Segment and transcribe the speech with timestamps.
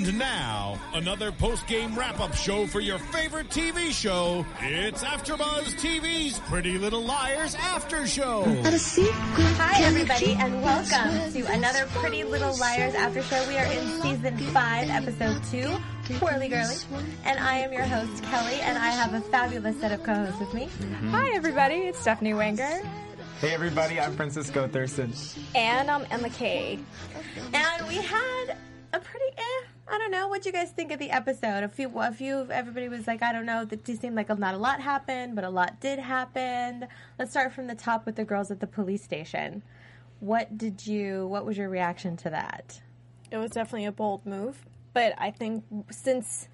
[0.00, 4.46] now, another post-game wrap-up show for your favorite TV show.
[4.60, 8.44] It's AfterBuzz TV's Pretty Little Liars After Show.
[8.46, 13.46] Hi, everybody, and welcome to another Pretty Little Liars After Show.
[13.46, 15.68] We are in season five, episode two,
[16.24, 16.76] Whirly Girly,
[17.24, 20.54] and I am your host, Kelly, and I have a fabulous set of co-hosts with
[20.54, 20.70] me.
[21.10, 21.74] Hi, everybody.
[21.74, 22.80] It's Stephanie Wenger.
[23.40, 25.12] Hey everybody, I'm Francisco Thurston.
[25.54, 26.78] And I'm Emma Kay.
[27.52, 28.56] And we had
[28.92, 30.28] a pretty, eh, I don't know.
[30.28, 31.64] What you guys think of the episode?
[31.64, 33.66] A few, a few, everybody was like, I don't know.
[33.70, 36.86] It seemed like not a lot happened, but a lot did happen.
[37.18, 39.62] Let's start from the top with the girls at the police station.
[40.20, 41.26] What did you?
[41.26, 42.80] What was your reaction to that?
[43.30, 46.48] It was definitely a bold move, but I think since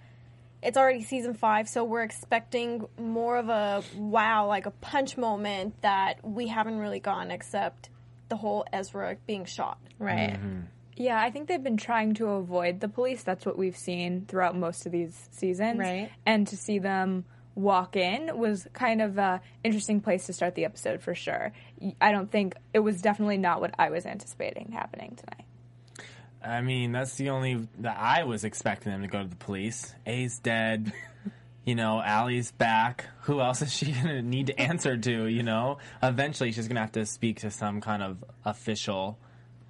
[0.63, 5.81] it's already season five, so we're expecting more of a wow, like a punch moment
[5.83, 7.91] that we haven't really gotten, except
[8.29, 9.79] the whole Ezra being shot.
[9.99, 10.33] Right.
[10.33, 10.61] Mm-hmm.
[10.99, 13.23] Yeah, I think they've been trying to avoid the police.
[13.23, 15.79] That's what we've seen throughout most of these seasons.
[15.79, 16.11] Right.
[16.27, 20.65] And to see them walk in was kind of a interesting place to start the
[20.65, 21.53] episode for sure.
[22.01, 25.45] I don't think it was definitely not what I was anticipating happening tonight.
[26.45, 29.95] I mean, that's the only that I was expecting them to go to the police.
[30.07, 30.93] A's dead.
[31.65, 33.05] You know, Ali's back.
[33.25, 35.27] Who else is she gonna need to answer to?
[35.27, 39.19] You know, eventually she's gonna have to speak to some kind of official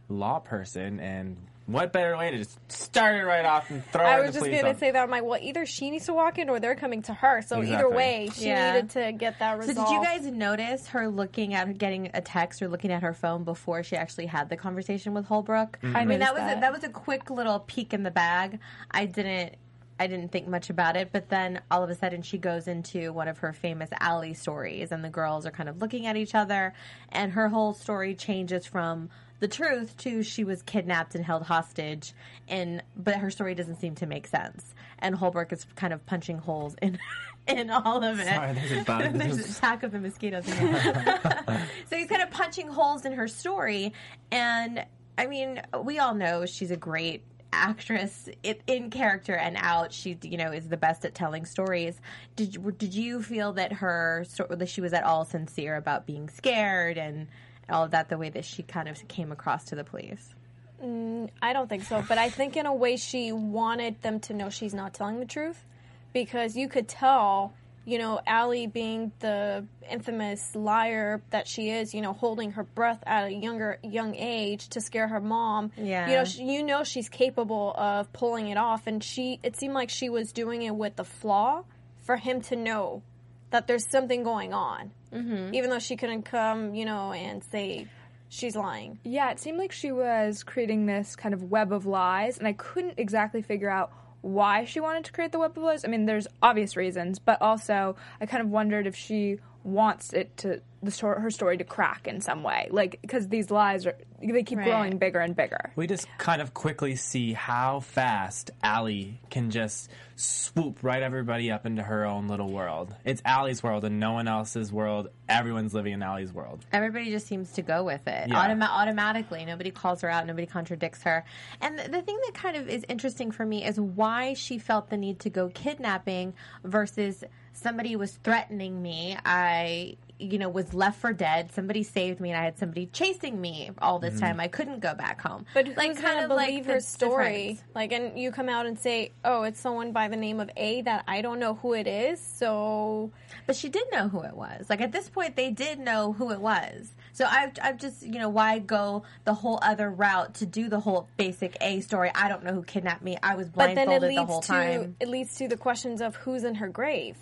[0.08, 1.00] law person.
[1.00, 1.36] And
[1.66, 4.08] what better way to just start it right off and throw it.
[4.08, 6.38] I was just going to say that I'm like, well, either she needs to walk
[6.38, 7.42] in or they're coming to her.
[7.42, 8.72] So either way, she Yeah.
[8.72, 12.62] needed to get that So did you guys notice her looking at getting a text
[12.62, 15.78] or looking at her phone before she actually had the conversation with Holbrook?
[15.82, 15.94] Mm-hmm.
[15.96, 16.60] I mean, that noticed was A, that.
[16.62, 18.60] that was a quick little peek in the bag.
[18.90, 19.56] I didn't
[20.00, 23.12] I didn't think much about it, but then all of a sudden she goes into
[23.12, 26.36] one of her famous Ali stories, and the girls are kind of looking at each
[26.36, 26.72] other,
[27.08, 29.10] and her whole story changes from
[29.41, 32.12] the truth to she was kidnapped and held hostage,
[32.49, 36.38] and but her story doesn't seem to make sense, and Holbrook is kind of punching
[36.38, 36.99] holes in
[37.47, 38.26] in all of it.
[38.26, 39.12] Sorry, there's a bug.
[39.15, 40.47] There's an attack of the mosquitoes.
[40.49, 40.54] In
[41.88, 43.93] so he's kind of punching holes in her story,
[44.31, 44.84] and
[45.16, 47.22] I mean, we all know she's a great
[47.53, 48.28] actress
[48.66, 49.93] in, character and out.
[49.93, 51.99] She, you know, is the best at telling stories.
[52.37, 56.28] Did you- did you feel that her that she was at all sincere about being
[56.28, 57.26] scared and
[57.70, 58.08] all of that?
[58.08, 60.34] The way that she kind of came across to the police.
[60.82, 64.34] Mm, I don't think so, but I think in a way she wanted them to
[64.34, 65.64] know she's not telling the truth
[66.12, 67.52] because you could tell,
[67.84, 73.02] you know, Ali being the infamous liar that she is, you know, holding her breath
[73.06, 75.72] at a younger young age to scare her mom.
[75.76, 76.08] Yeah.
[76.08, 79.74] You know, she, you know she's capable of pulling it off and she it seemed
[79.74, 81.64] like she was doing it with the flaw
[82.02, 83.02] for him to know
[83.50, 84.92] that there's something going on.
[85.12, 85.54] Mm-hmm.
[85.54, 87.86] Even though she couldn't come, you know, and say
[88.28, 88.98] she's lying.
[89.04, 92.52] Yeah, it seemed like she was creating this kind of web of lies, and I
[92.52, 95.84] couldn't exactly figure out why she wanted to create the web of lies.
[95.84, 100.37] I mean, there's obvious reasons, but also I kind of wondered if she wants it
[100.38, 103.96] to the stor- her story to crack in some way, like because these lies are
[104.20, 104.66] they keep Right.
[104.66, 105.72] growing bigger and bigger.
[105.76, 111.64] We just kind of quickly see how fast Ali can just swoop right everybody up
[111.66, 112.92] into her own little world.
[113.04, 115.08] It's Ali's world and no one else's world.
[115.28, 116.64] Everyone's living in Ali's world.
[116.72, 118.34] Everybody just seems to go with it Yeah.
[118.48, 119.44] Automa- automatically.
[119.44, 120.26] Nobody calls her out.
[120.26, 121.24] Nobody contradicts her.
[121.60, 124.90] And the, the thing that kind of is interesting for me is why she felt
[124.90, 126.34] the need to go kidnapping
[126.64, 127.22] versus
[127.52, 129.16] somebody was threatening me.
[129.24, 131.53] I you know, was left for dead.
[131.53, 134.25] Somebody saved me, and I had somebody chasing me all this mm-hmm.
[134.25, 134.41] time.
[134.41, 135.47] I couldn't go back home.
[135.55, 137.49] But who's like, gonna of like believe the her story?
[137.49, 137.62] difference.
[137.75, 140.82] Like, and you come out and say, "Oh, it's someone by the name of A
[140.82, 143.12] that I don't know who it is." So,
[143.47, 144.69] But she did know who it was.
[144.69, 146.93] Like at this point, they did know who it was.
[147.19, 150.79] So I've, I've just, you know, why go the whole other route to do the
[150.79, 152.12] whole basic A story?
[152.15, 153.19] I don't know who kidnapped me.
[153.20, 154.97] I was but then it blindfolded leads the whole to time.
[155.00, 157.17] it leads to the questions of who's in her grave,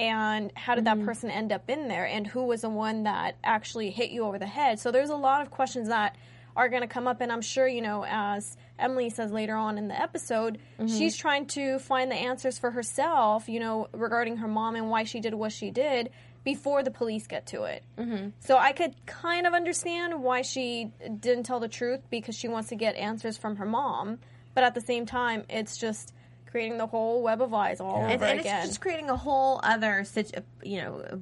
[0.00, 1.00] and how did Mm-hmm.
[1.00, 4.24] that person end up in there, and who was the one that actually hit you
[4.24, 4.78] over the head.
[4.80, 6.16] So there's a lot of questions that
[6.56, 9.78] are going to come up, and I'm sure you know as Emily says later on
[9.78, 10.86] in the episode, Mm-hmm.
[10.98, 15.04] she's trying to find the answers for herself, you know, regarding her mom and why
[15.04, 16.10] she did what she did
[16.42, 17.84] before the police get to it.
[17.98, 18.30] Mm-hmm.
[18.40, 22.70] So I could kind of understand why she didn't tell the truth because she wants
[22.70, 24.18] to get answers from her mom,
[24.54, 26.14] but at the same time, it's just
[26.50, 28.58] creating the whole web of lies all and, over and again.
[28.60, 31.20] it's just creating a whole other, situ- you know,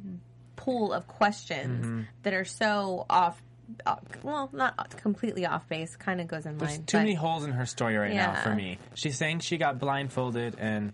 [0.56, 2.02] pool of questions Mm-hmm.
[2.24, 3.40] that are so off.
[3.86, 5.94] off- Well, not completely off base.
[5.96, 6.84] Kind of goes in There's line.
[6.84, 8.78] too but- many holes in her story right now for me.
[8.94, 10.92] She's saying she got blindfolded and.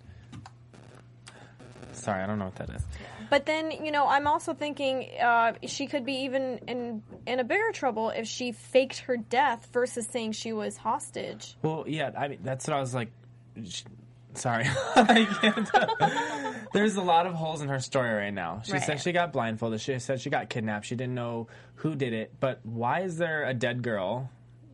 [1.92, 2.82] Sorry, I don't know what that is.
[3.30, 7.44] But then, you know, I'm also thinking uh, she could be even in in a
[7.44, 11.56] bigger trouble if she faked her death versus saying she was hostage.
[11.62, 13.10] Well, yeah, I mean that's what I was like.
[13.66, 13.84] sh-
[14.34, 14.64] Sorry,
[14.94, 15.70] can't.
[16.72, 18.62] There's a lot of holes in her story right now.
[18.64, 18.82] She Right.
[18.82, 19.80] said she got blindfolded.
[19.80, 20.86] She said she got kidnapped.
[20.86, 21.46] She didn't know
[21.76, 22.32] who did it.
[22.40, 24.30] But why is there a dead girl?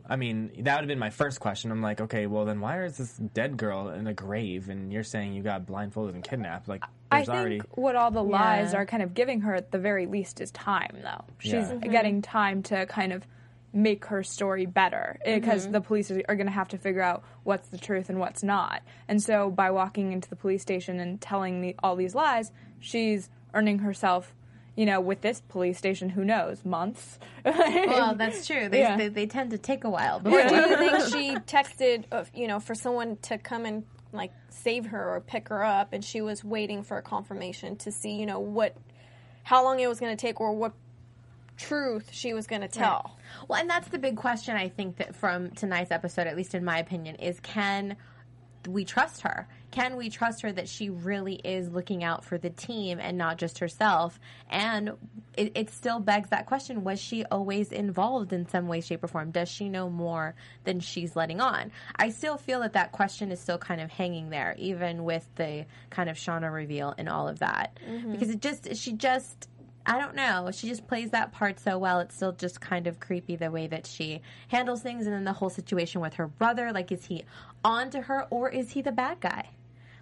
[0.09, 1.71] I mean, that would have been my first question.
[1.71, 4.67] I'm like, okay, well then why is this dead girl in a grave?
[4.69, 6.67] And you're saying you got blindfolded and kidnapped?
[6.67, 7.61] Like, I think already.
[7.75, 8.79] what all the lies Yeah.
[8.79, 11.23] are kind of giving her at the very least is time, though.
[11.39, 11.71] She's Yeah.
[11.75, 11.91] Mhm.
[11.91, 13.25] getting time to kind of
[13.73, 15.71] make her story better because Mm-hmm.
[15.71, 18.43] the police are, are going to have to figure out what's the truth and what's
[18.43, 18.81] not.
[19.07, 23.29] And so by walking into the police station and telling the, all these lies, she's
[23.53, 24.35] earning herself,
[24.75, 27.17] you know, with this police station, who knows, months.
[27.45, 28.67] Well, that's true.
[28.69, 28.97] They, Yeah.
[28.97, 30.17] they, they tend to take a while.
[30.17, 33.83] Or do you think she texted, uh, you know, for someone to come and
[34.13, 37.91] like save her or pick her up, and she was waiting for a confirmation to
[37.91, 38.75] see, you know, what,
[39.43, 40.73] how long it was going to take, or what
[41.61, 43.17] truth she was going to tell.
[43.47, 46.65] Well, and that's the big question I think that from tonight's episode, at least in
[46.65, 47.95] my opinion, is can
[48.67, 49.47] we trust her?
[49.71, 53.37] Can we trust her that she really is looking out for the team and not
[53.37, 54.19] just herself?
[54.49, 54.91] And
[55.35, 59.07] it, it still begs that question was she always involved in some way, shape, or
[59.07, 59.31] form?
[59.31, 60.35] Does she know more
[60.65, 61.71] than she's letting on?
[61.95, 65.65] I still feel that that question is still kind of hanging there, even with the
[65.89, 67.79] kind of Shana reveal and all of that.
[67.87, 68.11] Mm-hmm.
[68.11, 69.47] Because it just, she just,
[69.85, 70.49] I don't know.
[70.51, 71.99] She just plays that part so well.
[71.99, 75.33] It's still just kind of creepy the way that she handles things, and then the
[75.33, 76.71] whole situation with her brother.
[76.71, 77.23] Like, is he
[77.63, 79.49] on to her or is he the bad guy?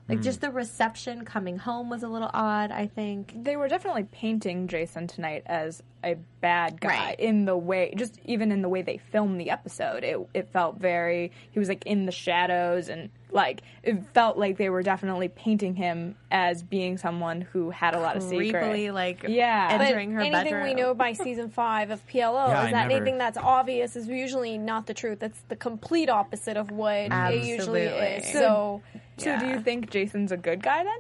[0.10, 0.42] Like, just mm.
[0.42, 2.72] the reception coming home was a little odd.
[2.72, 3.34] I think.
[3.44, 7.20] they were definitely painting Jason tonight as a bad guy Right.
[7.20, 10.04] in the way, just even in the way they filmed the episode.
[10.04, 14.58] It it felt very he was like in the shadows and like it felt like
[14.58, 18.66] they were definitely painting him as being someone who had a lot of secrets.
[18.66, 19.78] Creepily, like Yeah.
[19.78, 20.64] But her anything bedroom.
[20.64, 22.14] we know by season five of PLL
[22.48, 25.22] Yeah, is I that never- anything that's obvious is usually not the truth.
[25.22, 28.08] It's the complete opposite of what it usually Absolutely.
[28.08, 28.32] is.
[28.32, 28.82] So,
[29.20, 31.00] So do you think Jason's a good guy then?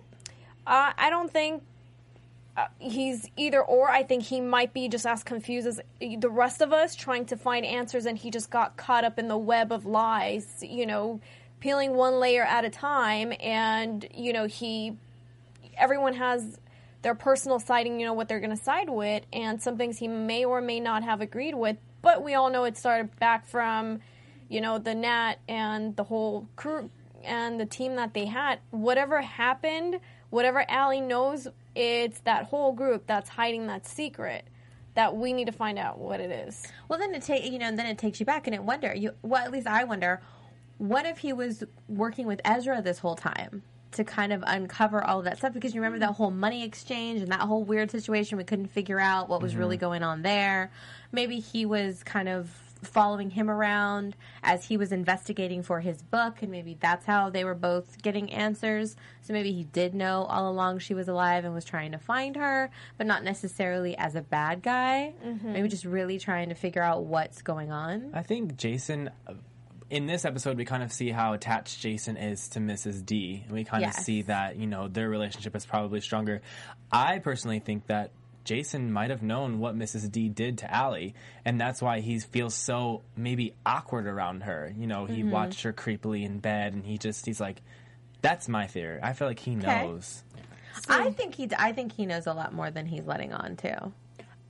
[0.69, 1.63] uh, I don't think
[2.55, 3.89] uh, he's either or.
[3.89, 7.37] I think he might be just as confused as the rest of us, trying to
[7.37, 10.45] find answers, and he just got caught up in the web of lies.
[10.61, 11.21] You know,
[11.59, 14.95] peeling one layer at a time, and you know he.
[15.75, 16.59] Everyone has
[17.01, 20.07] their personal siding, you know, what they're going to side with, and some things he
[20.07, 21.77] may or may not have agreed with.
[22.01, 24.01] But we all know it started back from,
[24.49, 26.89] you know, the Nat and the whole crew
[27.23, 28.59] and the team that they had.
[28.71, 29.99] Whatever happened,
[30.29, 34.45] whatever Ali knows, it's that whole group that's hiding that secret
[34.95, 36.61] that we need to find out what it is.
[36.87, 38.93] Well, then it take you know, and then it takes you back, and it wonder.
[38.93, 40.21] You well, at least I wonder,
[40.77, 45.19] what if he was working with Ezra this whole time to kind of uncover all
[45.19, 45.53] of that stuff?
[45.53, 48.37] Because you remember that whole money exchange and that whole weird situation.
[48.37, 49.85] We couldn't figure out what was really mm-hmm.
[49.85, 50.71] going on there.
[51.11, 52.51] Maybe he was kind of
[52.83, 57.43] following him around as he was investigating for his book and maybe that's how they
[57.43, 61.53] were both getting answers so maybe he did know all along she was alive and
[61.53, 65.53] was trying to find her but not necessarily as a bad guy mm-hmm.
[65.53, 69.09] maybe just really trying to figure out what's going on I think Jason.
[69.89, 73.03] In this episode, we kind of see how attached Jason is to Mrs.
[73.03, 76.41] D, and we kind of see that you know their relationship is probably stronger.
[76.91, 78.11] I personally think that
[78.43, 80.11] Jason might have known what Mrs.
[80.11, 81.13] D did to Ali,
[81.45, 84.73] and that's why he feels so maybe awkward around her.
[84.77, 87.61] You know, he watched her creepily in bed, and he just he's like,
[88.21, 90.23] "That's my theory." I feel like he knows.
[90.87, 93.91] i think he i think he knows a lot more than he's letting on too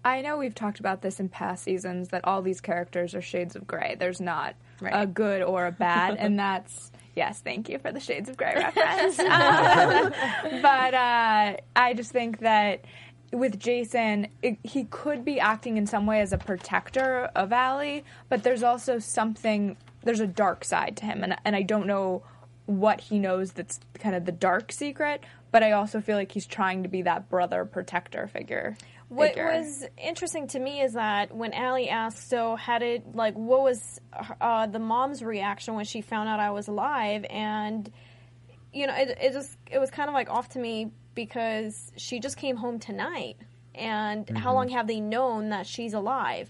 [0.04, 3.56] I know we've talked about this in past seasons that all these characters are shades
[3.56, 3.96] of gray.
[4.00, 7.42] There's not a good or a bad, and that's yes.
[7.42, 9.20] Thank you for the shades of gray reference.
[9.30, 10.14] Um,
[10.62, 12.86] but uh, I just think that
[13.32, 18.04] with Jason, it, he could be acting in some way as a protector of Ali,
[18.28, 19.78] but there's also something.
[20.04, 22.24] There's a dark side to him, and and I don't know
[22.66, 25.24] what he knows that's kind of the dark secret.
[25.52, 28.78] But I also feel like he's trying to be that brother protector figure.
[29.08, 29.46] What figure.
[29.46, 34.00] was interesting to me is that when Ali asked, "So how did like what was
[34.40, 37.92] uh, the mom's reaction when she found out I was alive?" and
[38.72, 42.22] you know, it, it just it was kind of like off to me because she
[42.22, 43.36] just came home tonight,
[43.76, 46.50] and how long have they known that she's alive?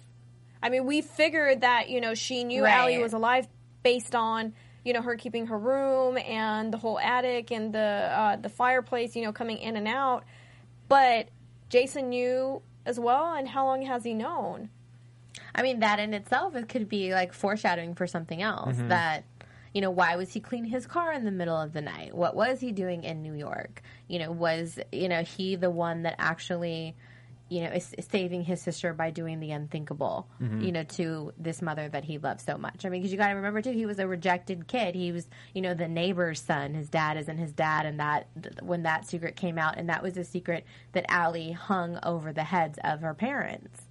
[0.62, 2.80] I mean, we figured that you know she knew Right.
[2.80, 3.48] Ali was alive
[3.82, 4.54] based on
[4.86, 9.16] you know her keeping her room and the whole attic and the uh, the fireplace,
[9.16, 10.24] you know, coming in and out.
[10.88, 11.30] But
[11.70, 14.70] Jason knew as well, and how long has he known?
[15.56, 18.78] I mean, that in itself, it could be like foreshadowing for something else.
[18.78, 18.90] Mm-hmm.
[18.90, 19.24] That,
[19.74, 22.16] you know, why was he cleaning his car in the middle of the night?
[22.16, 23.82] What was he doing in New York?
[24.08, 26.96] You know, was, you know, he the one that actually,
[27.50, 30.62] you know, is, saving his sister by doing the unthinkable, Mm-hmm.
[30.62, 32.86] you know, to this mother that he loved so much?
[32.86, 34.96] I mean, because you got to remember, too, he was a rejected kid.
[34.96, 36.74] He was, you know, the neighbor's son.
[36.74, 37.86] His dad isn't his dad.
[37.86, 38.28] And that,
[38.62, 42.44] when that secret came out, and that was a secret that Ali hung over the
[42.44, 43.82] heads of her parents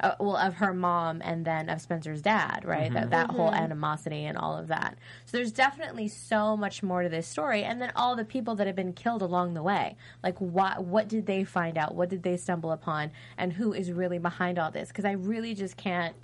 [0.00, 2.92] uh, well of her mom and then of Spencer's dad, right?
[2.92, 4.98] That that whole animosity and all of that.
[5.24, 8.66] So there's definitely so much more to this story, and then all the people that
[8.66, 9.96] have been killed along the way.
[10.22, 11.94] Like what what did they find out?
[11.94, 13.10] What did they stumble upon?
[13.38, 14.88] And who is really behind all this?
[14.88, 16.16] Because I really just can't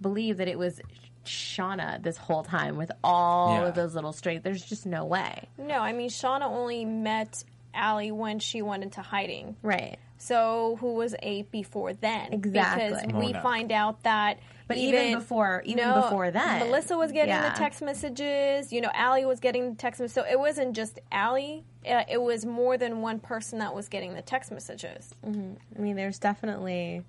[0.00, 0.80] believe that it was.
[1.24, 3.66] Shana, this whole time with all Yeah.
[3.66, 7.42] of those little straight, there's just no way, No, I mean Shana only met
[7.74, 9.56] Ali when she went into hiding.
[9.60, 9.98] right?
[10.18, 12.32] So who was eight before then?
[12.32, 12.88] Exactly.
[13.06, 13.40] Because we no.
[13.40, 14.38] find out that.
[14.68, 16.58] But even before- even before then.
[16.60, 17.50] Melissa was getting Yeah.
[17.50, 18.72] the text messages.
[18.72, 20.14] You know, Ali was getting the text messages.
[20.14, 21.64] So it wasn't just Ali.
[21.88, 25.14] Uh, it was more than one person that was getting the text messages.
[25.24, 27.02] I mean, there's definitely.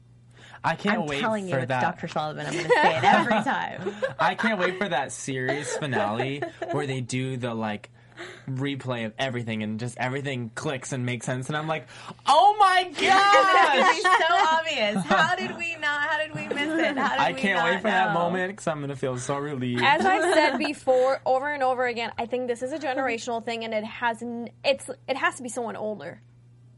[0.64, 1.82] I can't I'm wait telling you, for it's that.
[1.82, 2.08] Dr.
[2.08, 2.46] Sullivan.
[2.48, 3.94] I'm going to say it every time.
[4.20, 7.90] I can't wait for that series finale where they do the like
[8.50, 11.88] replay of everything and just everything clicks and makes sense and I'm like,
[12.26, 15.04] "Oh my It's gosh!" so obvious.
[15.06, 16.02] How did we not?
[16.08, 16.98] How did we miss it?
[16.98, 19.82] How did I can't not wait for that moment because I'm gonna feel so relieved.
[19.84, 23.64] As I've said before, over and over again, I think this is a generational thing,
[23.64, 26.22] and it has n- it's it has to be someone older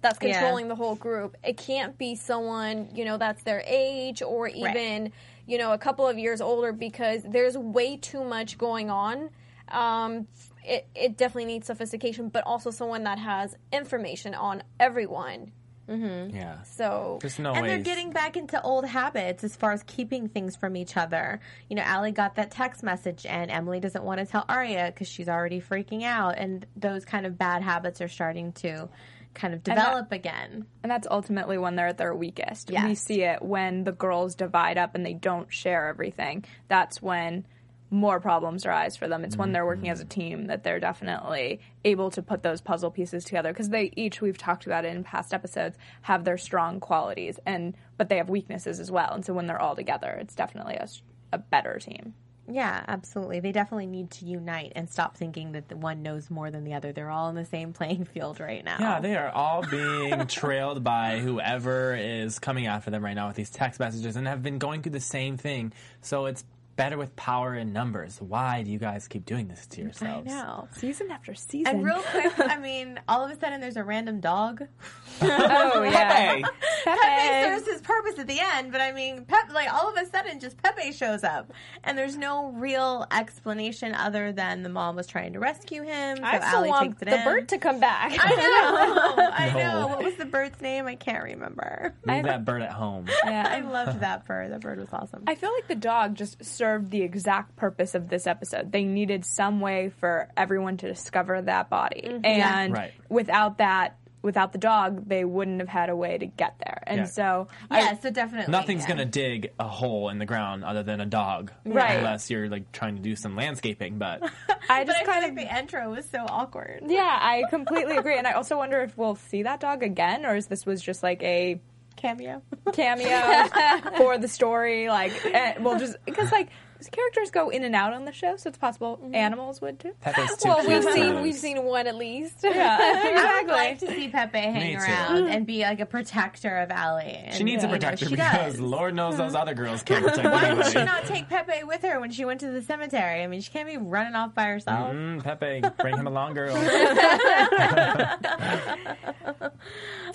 [0.01, 0.33] that's Yeah.
[0.39, 1.35] controlling the whole group.
[1.43, 5.11] It can't be someone you know that's their age or even
[5.45, 9.29] you know a couple of years older because there's way too much going on.
[9.69, 10.27] Um,
[10.63, 15.51] it it definitely needs sophistication, but also someone that has information on everyone.
[15.87, 16.35] Mm-hmm.
[16.35, 17.67] yeah, So there's no And way.
[17.69, 21.39] they're getting back into old habits as far as keeping things from each other.
[21.67, 25.07] You know, Ali got that text message, and Emily doesn't want to tell Aria because
[25.07, 26.37] she's already freaking out.
[26.37, 28.87] And those kind of bad habits are starting to
[29.33, 30.67] kind of that- develop again.
[30.83, 32.69] And that's ultimately when they're at their weakest.
[32.69, 32.83] Yes.
[32.85, 36.45] We see it when the girls divide up and they don't share everything.
[36.67, 37.47] That's when
[37.91, 39.23] more problems arise for them.
[39.23, 40.09] It's when they're working as a mm-hmm.
[40.09, 44.37] team that they're definitely able to put those puzzle pieces together because they each we've
[44.37, 48.79] talked about it in past episodes have their strong qualities and but they have weaknesses
[48.79, 49.11] as well.
[49.13, 50.87] And so when they're all together, it's definitely a,
[51.33, 52.13] a better team.
[52.51, 53.41] Yeah, absolutely.
[53.41, 56.73] They definitely need to unite and stop thinking that the one knows more than the
[56.73, 56.91] other.
[56.91, 58.77] They're all in the same playing field right now.
[58.79, 63.35] Yeah, they are all being trailed by whoever is coming after them right now with
[63.35, 65.73] these text messages and have been going through the same thing.
[66.01, 66.43] So it's
[66.79, 68.21] better with power and numbers.
[68.21, 70.31] Why do you guys keep doing this to yourselves?
[70.31, 70.71] I yourselves?
[70.71, 70.79] know.
[70.79, 71.75] Season after season.
[71.75, 74.63] And real quick, I mean, all of a sudden there's a random dog.
[75.21, 76.35] oh yeah.
[76.37, 76.43] Hey,
[76.85, 80.09] Pepe serves his purpose at the end, but I mean, Pep, like all of a
[80.09, 81.51] sudden, just Pepe shows up,
[81.83, 86.15] and there's no real explanation other than the mom was trying to rescue him.
[86.17, 87.23] So I still Ali want takes it the in.
[87.25, 88.15] bird to come back.
[88.17, 89.81] I know, I No.
[89.81, 89.87] know.
[89.87, 90.87] What was the bird's name?
[90.87, 91.93] I can't remember.
[92.05, 93.07] leave that bird at home.
[93.25, 93.45] Yeah.
[93.51, 94.53] I loved that bird.
[94.53, 95.23] That bird was awesome.
[95.27, 98.71] I feel like the dog just served the exact purpose of this episode.
[98.71, 102.03] They needed some way for everyone to discover that body.
[102.05, 102.25] Mm-hmm.
[102.25, 102.91] And Right.
[103.09, 106.83] without that, without the dog, they wouldn't have had a way to get there.
[106.85, 107.05] And Yeah.
[107.05, 108.89] so, yeah, so definitely Nothing's yeah.
[108.89, 111.97] gonna dig a hole in the ground other than a dog, Right.
[111.97, 113.97] Unless you're like trying to do some landscaping.
[113.97, 114.21] But
[114.69, 115.35] I just I feel kind like of.
[115.37, 116.81] the intro was so awkward.
[116.87, 118.17] yeah, I completely agree.
[118.17, 121.01] And I also wonder if we'll see that dog again, or is this was just
[121.01, 121.61] like a
[121.99, 122.41] Cameo.
[122.73, 123.47] cameo
[123.97, 124.87] for the story?
[124.87, 126.49] Like, eh, we'll just because like
[126.91, 129.91] characters go in and out on the show, so it's possible animals would too.
[129.99, 131.23] Pepe's too Well, cute we've seen those.
[131.23, 132.37] we've seen one at least.
[132.41, 133.51] Yeah, I would exactly.
[133.51, 137.27] like to see Pepe hang around and be like a protector of Ali.
[137.33, 138.59] She needs a And, you know, protector because does.
[138.61, 141.99] Lord knows those other girls can't protect Why would she not take Pepe with her
[141.99, 143.23] when she went to the cemetery?
[143.23, 144.93] I mean, she can't be running off by herself.
[144.93, 146.55] Mm, Pepe, bring him along, girl.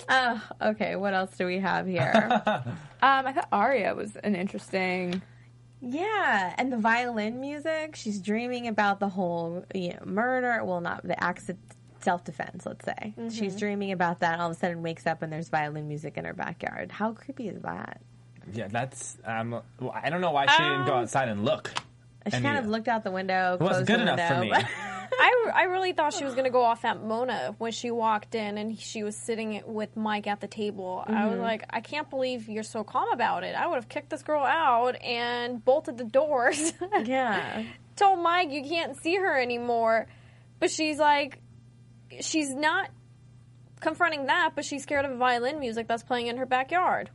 [0.09, 0.95] Oh, okay.
[0.95, 2.41] What else do we have here?
[3.01, 5.21] Um, I thought Aria was an interesting.
[5.79, 7.95] yeah, and the violin music.
[7.95, 10.63] She's dreaming about the whole, you know, murder.
[10.63, 11.59] Well, not the accident,
[12.01, 12.65] self defense.
[12.65, 14.39] Let's say she's dreaming about that.
[14.39, 16.91] All of a sudden, wakes up and there's violin music in her backyard.
[16.91, 18.01] How creepy is that?
[18.51, 19.17] Yeah, that's.
[19.23, 21.71] Um, well, I don't know why she didn't go outside and look.
[22.31, 23.53] She kind of looked out the window.
[23.55, 24.49] It wasn't closed good the enough for me.
[24.51, 24.67] window,
[25.19, 28.35] I, I really thought she was going to go off at Mona when she walked
[28.35, 31.03] in and she was sitting with Mike at the table.
[31.05, 31.29] I Mm-hmm.
[31.31, 33.55] was like, I can't believe you're so calm about it.
[33.55, 36.73] I would have kicked this girl out and bolted the doors.
[37.05, 37.63] yeah.
[37.95, 40.07] Told Mike you can't see her anymore.
[40.59, 41.39] But she's like,
[42.21, 42.89] she's not
[43.79, 47.09] confronting that, but she's scared of violin music that's playing in her backyard.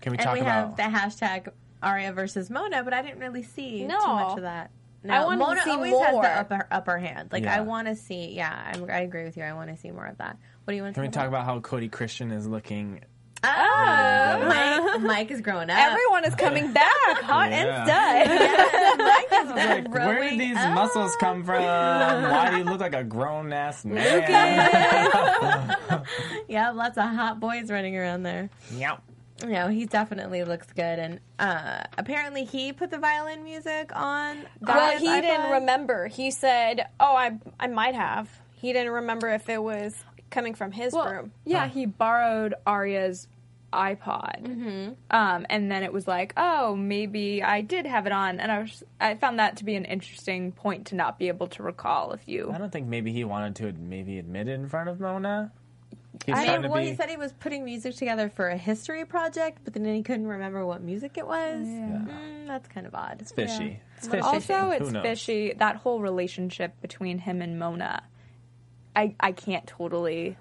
[0.00, 0.76] Can we And talk we about?
[0.78, 1.48] have the hashtag
[1.82, 3.98] Aria versus Mona, but I didn't really see No.
[4.00, 4.70] too much of that.
[5.04, 7.30] No, I wanted to Mona see always has the upper upper hand.
[7.32, 8.32] Like I want to see.
[8.34, 9.44] Yeah, I'm, I agree with you.
[9.44, 10.36] I want to see more of that.
[10.64, 13.00] What do you want to Can we talk about how Cody Christian is looking?
[13.44, 15.78] Oh, Mike, Mike is growing up.
[15.78, 16.90] Everyone is coming back,
[17.22, 18.26] hot Yeah.
[18.26, 19.06] and stud.
[19.06, 19.48] Mike is
[19.86, 20.74] Like, where did these up.
[20.74, 21.62] muscles come from?
[21.62, 24.24] Why do you look like a grown ass man?
[26.48, 28.50] Yeah, lots of hot boys running around there.
[29.46, 29.66] Meow.
[29.66, 34.38] No, he definitely looks good, and uh, apparently he put the violin music on.
[34.60, 35.52] Well, Daria's he didn't iPod.
[35.60, 36.06] remember.
[36.08, 39.94] He said, "Oh, I I might have." He didn't remember if it was
[40.30, 41.32] coming from his Well, room.
[41.44, 43.28] yeah, he borrowed Aria's
[43.72, 44.92] iPod, Mm-hmm.
[45.10, 48.60] um, and then it was like, oh, maybe I did have it on, and I
[48.62, 52.12] was I found that to be an interesting point to not be able to recall
[52.12, 52.50] if you.
[52.50, 55.52] I don't think maybe he wanted to maybe admit it in front of Mona.
[56.24, 56.88] He's I mean, well, be.
[56.88, 60.26] he said he was putting music together for a history project, but then he couldn't
[60.26, 61.66] remember what music it was.
[61.66, 63.18] Mm, that's kind of odd.
[63.20, 63.80] it's fishy.
[63.98, 64.22] It's fishy.
[64.22, 65.02] Also, Who it's knows?
[65.02, 68.02] fishy that whole relationship between him and Mona.
[68.96, 70.36] I I can't totally.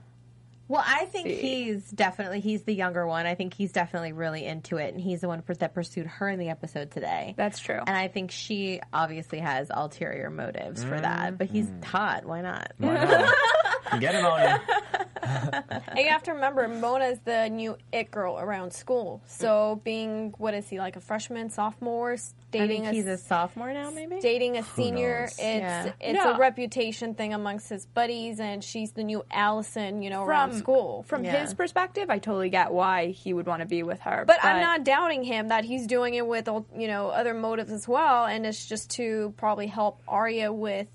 [0.70, 1.36] Well, I think see.
[1.38, 3.26] he's definitely he's the younger one.
[3.26, 6.40] I think he's definitely really into it, and he's the one that pursued her in
[6.40, 7.36] the episode today.
[7.38, 7.80] That's true.
[7.86, 11.38] and I think she obviously has ulterior motives for that.
[11.38, 12.26] But he's hot.
[12.26, 12.74] Why not?
[12.80, 13.34] Why not?
[14.00, 14.58] Get it on you.
[15.90, 19.22] And you have to remember, Mona's the new it girl around school.
[19.28, 22.18] So, being what is he like a freshman, sophomore, I
[22.52, 24.20] dating think he's a sophomore now, maybe.
[24.22, 25.22] dating a senior.
[25.22, 25.32] knows?
[25.32, 25.92] It's Yeah.
[26.00, 26.34] it's No.
[26.34, 30.60] a reputation thing amongst his buddies, and she's the new Allison, you know, around From-
[30.60, 31.04] school.
[31.04, 31.42] From Yeah.
[31.42, 34.24] his perspective, I totally get why he would want to be with her.
[34.26, 36.48] But I'm not doubting him that he's doing it with
[36.78, 40.88] you know other motives as well, and it's just to probably help Aria with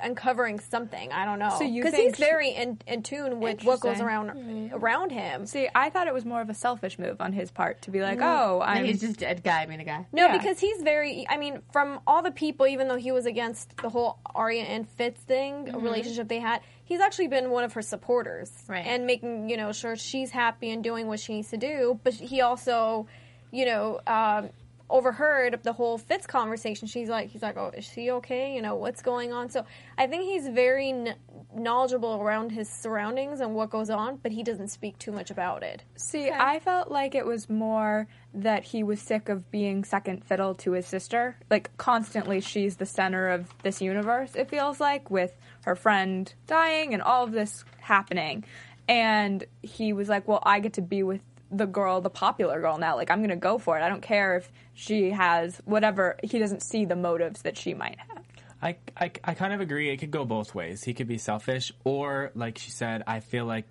[0.00, 1.12] uncovering something.
[1.12, 1.54] I don't know.
[1.58, 4.70] So you because he's she- very in, in tune with what goes Interesting.
[4.70, 5.46] around around him.
[5.46, 8.00] See, I thought it was more of a selfish move on his part to be
[8.00, 8.84] like, oh, I'm.
[8.84, 10.06] he's just a guy being a guy.
[10.12, 10.38] No, Yeah.
[10.38, 11.26] because he's very.
[11.28, 14.88] I mean, from all the people, even though he was against the whole Aria and
[14.88, 18.86] Fitz thing relationship they had, he's actually been one of her supporters, Right.
[18.86, 21.98] And making you know sure she's happy and doing what she needs to do.
[22.04, 23.06] But he also,
[23.50, 24.00] you know.
[24.06, 24.50] Um,
[24.90, 26.88] overheard the whole Fitz conversation.
[26.88, 28.54] She's like he's like oh is she okay?
[28.54, 29.48] You know what's going on?
[29.50, 29.64] So
[29.96, 31.16] i think he's very kn-
[31.54, 35.62] knowledgeable around his surroundings and what goes on but he doesn't speak too much about
[35.62, 35.82] it.
[35.96, 40.54] See, I felt like it was more that he was sick of being second fiddle
[40.56, 41.36] to his sister.
[41.50, 46.94] Like, constantly, she's the center of this universe, it feels like, with her friend dying
[46.94, 48.44] and all of this happening.
[48.88, 51.20] And he was like, well, I get to be with
[51.50, 52.96] the girl, the popular girl now.
[52.96, 53.82] Like, I'm going to go for it.
[53.82, 56.18] I don't care if she has whatever.
[56.22, 58.24] He doesn't see the motives that she might have.
[58.60, 59.90] I, I, I kind of agree.
[59.90, 60.82] It could go both ways.
[60.84, 63.66] He could be selfish, or like she said, I feel like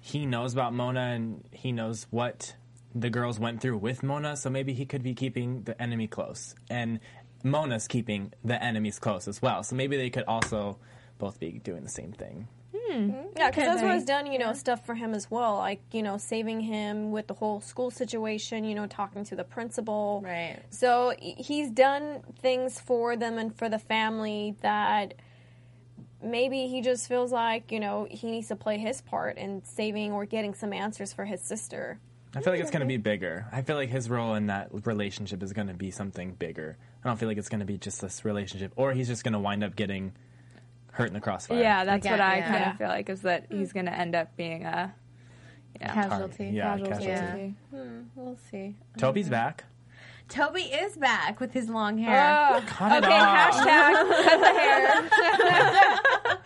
[0.00, 2.54] he knows about Mona and he knows what
[2.94, 4.36] the girls went through with Mona.
[4.36, 7.00] So maybe he could be keeping the enemy close, and
[7.42, 9.62] Mona's keeping the enemies close as well.
[9.62, 10.78] So maybe they could also
[11.18, 12.48] both be doing the same thing.
[12.86, 12.92] Hmm.
[12.92, 13.26] Mm-hmm.
[13.36, 13.94] Yeah, because Ezra maybe.
[13.94, 17.26] has done, you know, stuff for him as well, like you know, saving him with
[17.26, 18.64] the whole school situation.
[18.64, 20.22] You know, talking to the principal.
[20.24, 20.60] Right.
[20.70, 25.14] So he's done things for them and for the family that
[26.22, 30.12] maybe he just feels like you know he needs to play his part in saving
[30.12, 31.98] or getting some answers for his sister.
[32.34, 33.46] I feel like it's going to be bigger.
[33.50, 36.76] I feel like his role in that relationship is going to be something bigger.
[37.02, 39.32] I don't feel like it's going to be just this relationship, or he's just going
[39.32, 40.12] to wind up getting
[40.96, 41.60] hurt in the crossfire.
[41.60, 42.48] Yeah, that's Again, what I yeah.
[42.48, 42.70] kind Yeah.
[42.72, 44.94] of feel like is that he's going to end up being a
[45.80, 46.46] you know, Casualty.
[46.48, 47.04] Yeah, casualty.
[47.06, 47.54] casualty.
[47.70, 48.76] Hmm, we'll see.
[48.98, 49.64] Toby's back.
[50.28, 52.48] Toby is back with his long hair.
[52.56, 53.54] Oh, Cut okay, off.
[53.54, 56.00] hashtag cut the hair.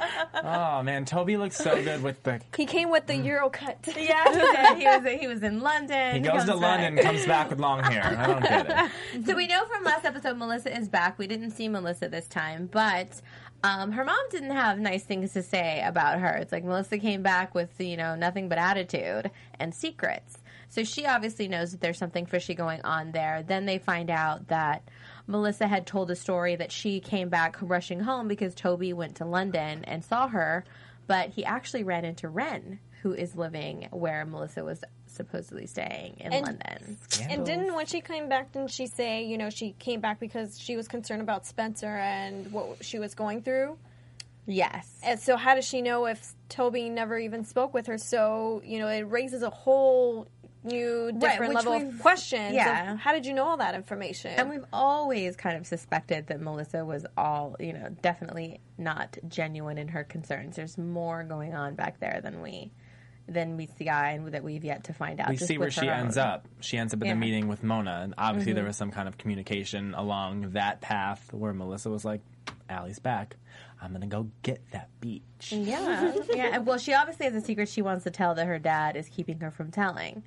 [0.43, 2.41] Oh man, Toby looks so good with the.
[2.57, 3.79] He came with the Euro cut.
[3.97, 4.81] yeah, he.
[4.81, 6.15] He was he was in London.
[6.15, 7.05] He goes to comes London, back.
[7.05, 8.17] comes back with long hair.
[8.19, 8.69] I don't get
[9.15, 9.25] it.
[9.27, 11.19] So we know from last episode Melissa is back.
[11.19, 13.21] We didn't see Melissa this time, but
[13.63, 16.37] um, her mom didn't have nice things to say about her.
[16.37, 20.39] It's like Melissa came back with you know nothing but attitude and secrets.
[20.69, 23.43] So she obviously knows that there's something fishy going on there.
[23.47, 24.89] Then they find out that
[25.27, 29.25] Melissa had told a story that she came back rushing home because Toby went to
[29.25, 30.65] London and saw her,
[31.09, 36.33] but he actually ran into Wren, who is living where Melissa was supposedly staying in
[36.33, 36.97] And- London.
[37.29, 40.59] And didn't when she came back, didn't she say, you know, she came back because
[40.59, 43.77] she was concerned about Spencer and what she was going through?
[44.47, 44.99] Yes.
[45.05, 47.99] And so how does she know if Toby never even spoke with her?
[47.99, 50.27] So, you know, it raises a whole
[50.63, 52.53] new different which level of questions.
[52.55, 52.93] yeah.
[52.93, 54.33] Of how did you know all that information?
[54.33, 59.79] And we've always kind of suspected that Melissa was all, you know, definitely not genuine
[59.79, 60.57] in her concerns.
[60.57, 62.73] There's more going on back there than we
[63.33, 65.29] than meets the eye and that we've yet to find out.
[65.31, 66.27] We just see where she ends own.
[66.27, 66.49] up.
[66.61, 67.13] She ends up at Yeah.
[67.13, 67.21] Mm-hmm.
[67.21, 71.33] the meeting with Mona, and obviously there was some kind of communication along that path
[71.33, 72.21] where Melissa was like,
[72.69, 73.37] "Ali's back.
[73.83, 76.13] I'm gonna go get that beach." Yeah.
[76.35, 76.59] yeah.
[76.59, 79.41] Well, she obviously has a secret she wants to tell that her dad is keeping
[79.41, 80.23] her from telling.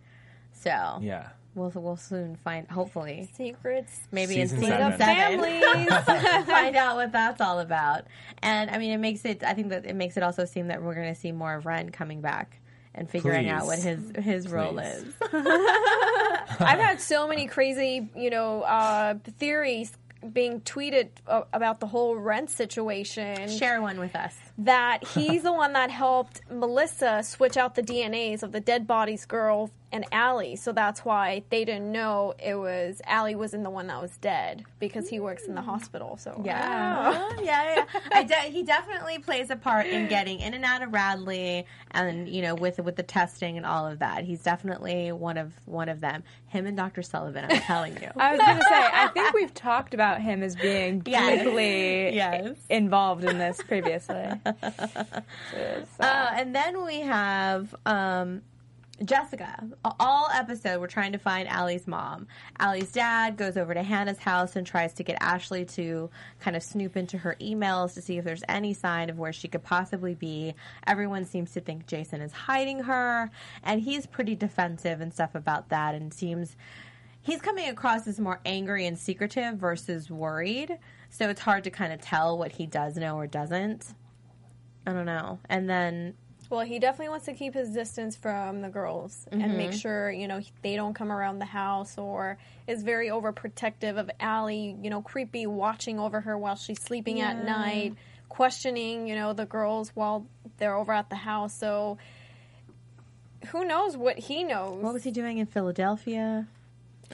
[0.54, 1.30] So Yeah.
[1.56, 4.00] we'll we'll soon find hopefully Secrets.
[4.12, 4.98] maybe Season in season seven.
[4.98, 5.40] seven.
[5.40, 6.46] Families.
[6.48, 8.06] find out what that's all about.
[8.42, 9.44] And I mean, it makes it.
[9.44, 11.66] I think that it makes it also seem that we're going to see more of
[11.66, 12.60] Wren coming back
[12.96, 14.86] and figuring out what his his role Please.
[14.86, 15.16] is.
[15.34, 19.92] I've had so many crazy, you know, uh, theories
[20.32, 23.50] being tweeted uh, about the whole rent situation.
[23.50, 24.36] Share one with us.
[24.60, 29.26] that he's the one that helped Melissa switch out the DNAs of the dead bodies
[29.26, 30.58] girl and Ali.
[30.58, 34.18] So that's why they didn't know it was Ali was in the one that was
[34.18, 36.18] dead because he works in the hospital.
[36.18, 37.86] So Yeah, yeah, yeah.
[38.12, 42.28] I de- he definitely plays a part in getting in and out of Radley, and
[42.28, 44.26] you know, with with the testing and all of that.
[44.26, 46.24] He's definitely one of one of them.
[46.48, 47.02] Him and Dr.
[47.02, 47.46] Sullivan.
[47.50, 48.10] I'm telling you.
[48.18, 52.56] I was going to say, I think we've talked about him as being deeply Yes.
[52.70, 54.26] involved in this previously.
[56.00, 58.42] Uh, and then we have um,
[59.04, 59.68] Jessica.
[60.00, 62.28] All episode, we're trying to find Ali's mom.
[62.60, 66.62] Ali's dad goes over to Hannah's house and tries to get Ashley to kind of
[66.62, 70.14] snoop into her emails to see if there's any sign of where she could possibly
[70.14, 70.54] be.
[70.86, 73.32] Everyone seems to think Jason is hiding her,
[73.64, 76.56] and he's pretty defensive and stuff about that and seems.
[77.22, 80.78] He's coming across as more angry and secretive versus worried.
[81.10, 83.96] So it's hard to kind of tell what he does know or doesn't.
[84.86, 85.40] I don't know.
[85.50, 86.16] And then
[86.54, 89.78] Well, he definitely wants to keep his distance from the girls and make mm-hmm.
[89.78, 92.38] sure, you know, they don't come around the house or
[92.68, 97.44] is very overprotective of Ali, you know, creepy watching over her while she's sleeping at
[97.44, 97.96] night,
[98.30, 101.56] questioning, you know, the girls while they're over at the house.
[101.56, 101.98] So
[103.48, 104.80] who knows what he knows?
[104.80, 106.48] what was he doing in Philadelphia?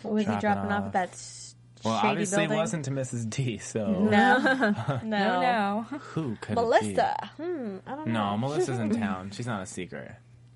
[0.04, 0.88] Was he Dropping dropping off off.
[0.88, 1.49] at that s-
[1.84, 2.58] Well, shady obviously building?
[2.58, 3.30] it wasn't to Mrs.
[3.30, 5.86] D, so No, No, no, no.
[6.00, 7.16] who could Melissa.
[7.22, 8.32] It Hmm, I don't know.
[8.32, 9.32] No, Melissa's in town.
[9.32, 10.12] She's not a secret.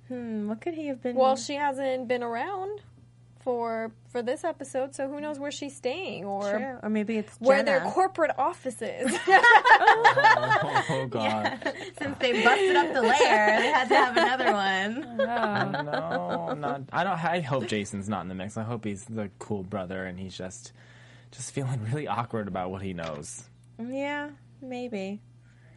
[0.10, 1.16] Hmm, what could he have been?
[1.16, 2.82] Well, she hasn't been around
[3.40, 6.80] for for this episode, so who knows where she's staying or Sure.
[6.84, 9.12] or maybe it's where their corporate offices.
[9.28, 11.60] Oh God.
[11.98, 15.18] Since they busted up the layer, they had to have another one.
[15.18, 16.82] no, I'm not.
[16.92, 17.24] I don't.
[17.24, 18.58] I hope Jason's not in the mix.
[18.58, 20.72] I hope he's the cool brother, and he's just,
[21.34, 23.44] just feeling really awkward about what he knows.
[23.80, 24.30] Yeah,
[24.62, 25.22] maybe.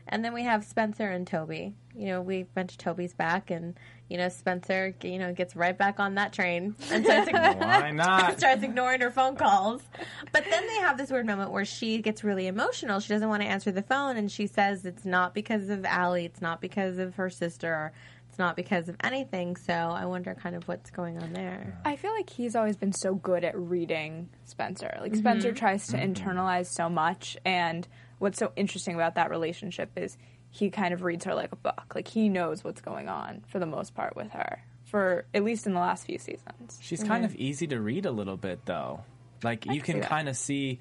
[0.08, 1.74] And then we have Spencer and Toby.
[1.92, 3.74] You know, we mentioned Toby's back, and
[4.08, 8.38] you know Spencer, you know, gets right back on that train and starts, Why not?
[8.38, 9.82] starts ignoring her phone calls.
[10.30, 13.00] But then they have this weird moment where she gets really emotional.
[13.00, 16.24] She doesn't want to answer the phone, and she says it's not because of Ali,
[16.24, 17.92] it's not because of her sister,
[18.36, 19.56] it's not because of anything.
[19.56, 21.80] So I wonder kind of what's going on there.
[21.86, 24.94] I feel like he's always been so good at reading Spencer.
[25.00, 25.20] Like mm-hmm.
[25.20, 26.12] Spencer tries to mm-hmm.
[26.12, 30.18] internalize so much, and what's so interesting about that relationship is
[30.50, 31.94] he kind of reads her like a book.
[31.94, 35.66] Like he knows what's going on for the most part with her, for at least
[35.66, 36.78] in the last few seasons.
[36.82, 39.00] She's kind of easy to read a little bit, though.
[39.42, 40.10] Like you can see that.
[40.10, 40.78] kind of see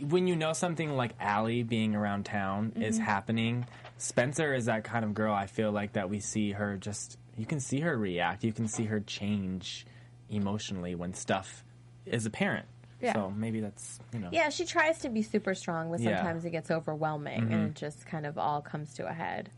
[0.00, 3.04] when you know something like Ali being around town is mm-hmm.
[3.06, 3.66] happening.
[3.98, 5.34] Spencer is that kind of girl.
[5.34, 7.18] I feel like that we see her just.
[7.36, 8.44] You can see her react.
[8.44, 9.86] You can see her change
[10.28, 11.64] emotionally when stuff
[12.04, 12.66] is apparent.
[13.00, 13.14] Yeah.
[13.14, 14.28] So maybe that's you know.
[14.32, 16.16] Yeah, she tries to be super strong, but Yeah.
[16.16, 17.66] sometimes it gets overwhelming, and mm-hmm.
[17.66, 19.50] it just kind of all comes to a head.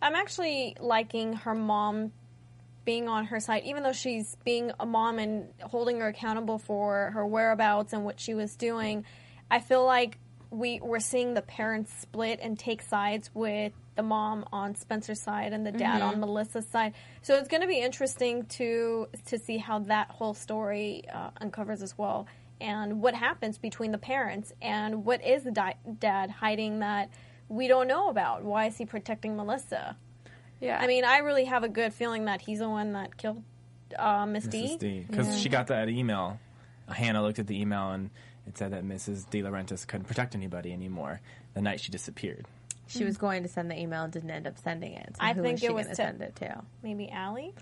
[0.00, 2.12] I'm actually liking her mom
[2.84, 7.10] being on her side, even though she's being a mom and holding her accountable for
[7.12, 9.04] her whereabouts and what she was doing.
[9.50, 10.18] I feel like
[10.50, 15.52] we we're seeing the parents split and take sides with the mom on Spencer's side
[15.52, 16.94] and the dad on Melissa's side.
[17.22, 21.82] So it's going to be interesting to to see how that whole story uh, uncovers
[21.82, 22.26] as well,
[22.60, 27.10] and what happens between the parents and what is the di- dad hiding that
[27.48, 28.44] we don't know about.
[28.44, 29.96] Why is he protecting Melissa?
[30.60, 30.78] Yeah.
[30.80, 33.42] I mean, I really have a good feeling that he's the one that killed
[33.96, 34.76] uh, Miss D.
[34.76, 34.78] Mrs.
[34.78, 35.04] D.
[35.08, 36.38] Because she got that email.
[36.88, 38.10] Hannah looked at the email and
[38.48, 39.26] it said that Mrs.
[39.28, 41.20] DiLaurentis couldn't protect anybody anymore
[41.54, 42.46] the night she disappeared.
[42.86, 45.10] She was going to send the email and didn't end up sending it.
[45.16, 46.62] So I who think was she it was going to- to send it to?
[46.82, 47.54] Maybe Ali.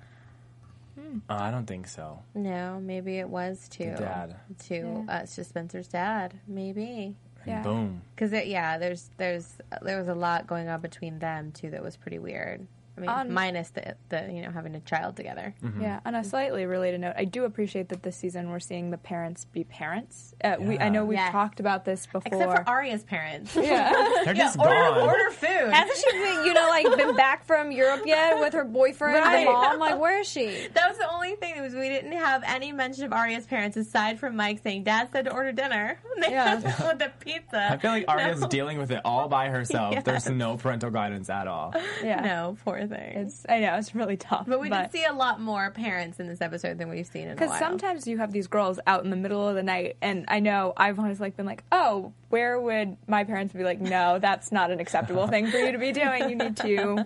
[0.98, 2.20] Uh, I don't think so.
[2.34, 4.36] No, maybe it was to dad.
[4.68, 6.32] to uh, to Spencer's dad.
[6.48, 7.62] Maybe And Yeah.
[7.62, 8.00] boom.
[8.14, 11.96] because yeah, there's there's there was a lot going on between them too that was
[11.96, 12.66] pretty weird.
[12.96, 15.54] I mean, On- minus the the you know having a child together.
[15.80, 18.96] Yeah, on a slightly related note, I do appreciate that this season we're seeing the
[18.98, 20.34] parents be parents.
[20.42, 21.32] Uh, we, I know we've Yes.
[21.32, 22.22] talked about this before.
[22.26, 23.54] Except for Aria's parents.
[23.60, 23.92] yeah,
[24.24, 25.00] They're just order, gone.
[25.08, 25.48] order food.
[25.72, 29.44] Hasn't she, been, you know, like been back from Europe yet with her boyfriend, Right.
[29.46, 29.78] the mom?
[29.78, 30.68] Like, where is she?
[30.74, 33.76] That was the only thing that was we didn't have any mention of Aria's parents
[33.76, 36.54] aside from Mike saying, "Dad said to order dinner." They Yeah.
[36.86, 37.72] with the pizza.
[37.72, 38.48] I feel like Aria's No.
[38.48, 39.92] dealing with it all by herself.
[39.92, 40.04] Yes.
[40.04, 41.74] There's no parental guidance at all.
[42.02, 42.20] yeah.
[42.22, 43.16] No, poor thing.
[43.18, 46.26] It's I know it's really tough, but we did see a lot more parents in
[46.28, 49.16] this episode than we've seen in because sometimes you have these girls out in the
[49.16, 52.96] middle of the night, and I know I've always like been like, oh, where would
[53.06, 56.28] my parents be like, no, that's not an acceptable thing for you to be doing.
[56.30, 57.04] You need to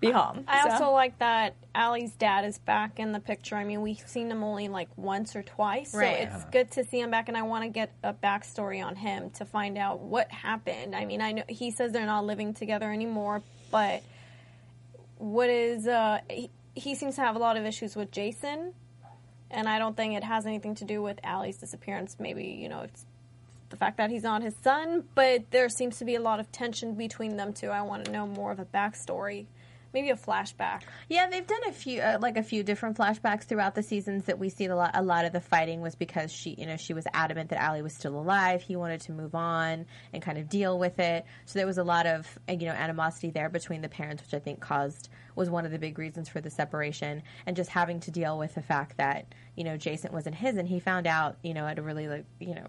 [0.00, 0.44] be home.
[0.46, 3.56] I So- also like that Ali's dad is back in the picture.
[3.56, 6.28] I mean, we've seen him only like once or twice, so Right.
[6.30, 7.28] it's good to see him back.
[7.28, 10.94] And I want to get a backstory on him to find out what happened.
[10.94, 14.02] I mean, I know he says they're not living together anymore, but
[15.18, 18.74] what is uh, he, he seems to have a lot of issues with Jason,
[19.50, 22.16] and I don't think it has anything to do with Ali's disappearance.
[22.18, 23.06] Maybe you know it's
[23.70, 26.50] the fact that he's not his son, but there seems to be a lot of
[26.52, 27.68] tension between them two.
[27.68, 29.46] I want to know more of a backstory,
[29.94, 30.82] maybe a flashback.
[31.08, 34.38] Yeah, they've done a few, uh, like a few different flashbacks throughout the seasons that
[34.38, 34.90] we see a lot.
[34.94, 37.80] A lot of the fighting was because she, you know, she was adamant that Ali
[37.80, 38.60] was still alive.
[38.60, 41.24] He wanted to move on and kind of deal with it.
[41.46, 44.34] So there was a lot of, uh, you know, animosity there between the parents, which
[44.34, 48.00] I think caused was one of the big reasons for the separation, and just having
[48.00, 49.26] to deal with the fact that
[49.56, 52.24] you know Jason wasn't his, and he found out, you know, at a really like,
[52.38, 52.68] you know,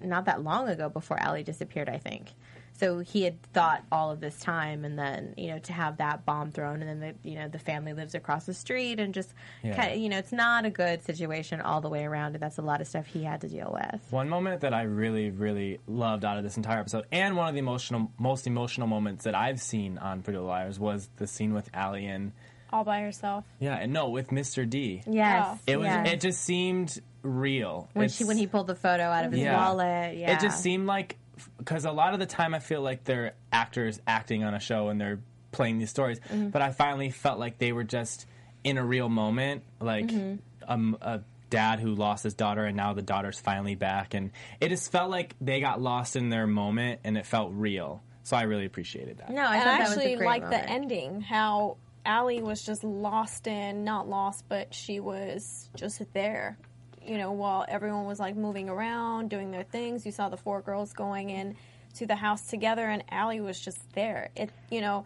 [0.00, 2.32] not that long ago before Ali disappeared, I think.
[2.78, 6.26] So he had thought all of this time, and then you know to have that
[6.26, 9.32] bomb thrown, and then the you know the family lives across the street, and just
[9.62, 9.74] Yeah.
[9.76, 12.58] kind of, you know it's not a good situation all the way around, and that's
[12.58, 14.02] a lot of stuff he had to deal with.
[14.10, 17.54] One moment that I really, really loved out of this entire episode, and one of
[17.54, 21.54] the emotional, most emotional moments that I've seen on Pretty Little Liars, was the scene
[21.54, 22.32] with Ali and
[22.70, 23.46] All by herself.
[23.58, 24.68] yeah, and no, with Mr.
[24.68, 25.02] D.
[25.06, 25.58] Yes, Oh.
[25.66, 25.86] It was.
[25.86, 26.12] yes.
[26.12, 27.88] It just seemed real.
[27.92, 29.56] when It's- she when he pulled the photo out of his Yeah.
[29.56, 30.16] wallet.
[30.16, 31.16] Yeah, It just seemed like
[31.58, 34.88] because a lot of the time I feel like they're actors acting on a show
[34.88, 35.20] and they're
[35.52, 36.48] playing these stories, Mm-hmm.
[36.48, 38.26] but I finally felt like they were just
[38.64, 40.36] in a real moment, like Mm-hmm.
[40.70, 44.68] um, a dad who lost his daughter and now the daughter's finally back, and it
[44.70, 48.02] just felt like they got lost in their moment and it felt real.
[48.24, 49.30] So I really appreciated that.
[49.30, 49.42] no.
[49.42, 50.62] I and I actually a great like moment.
[50.64, 56.58] the ending, how Ali was just lost in, not lost, but she was just there.
[57.06, 60.60] You know, while everyone was like moving around, doing their things, you saw the four
[60.60, 61.56] girls going in
[61.94, 64.30] to the house together, and Ali was just there.
[64.36, 65.04] It, you know,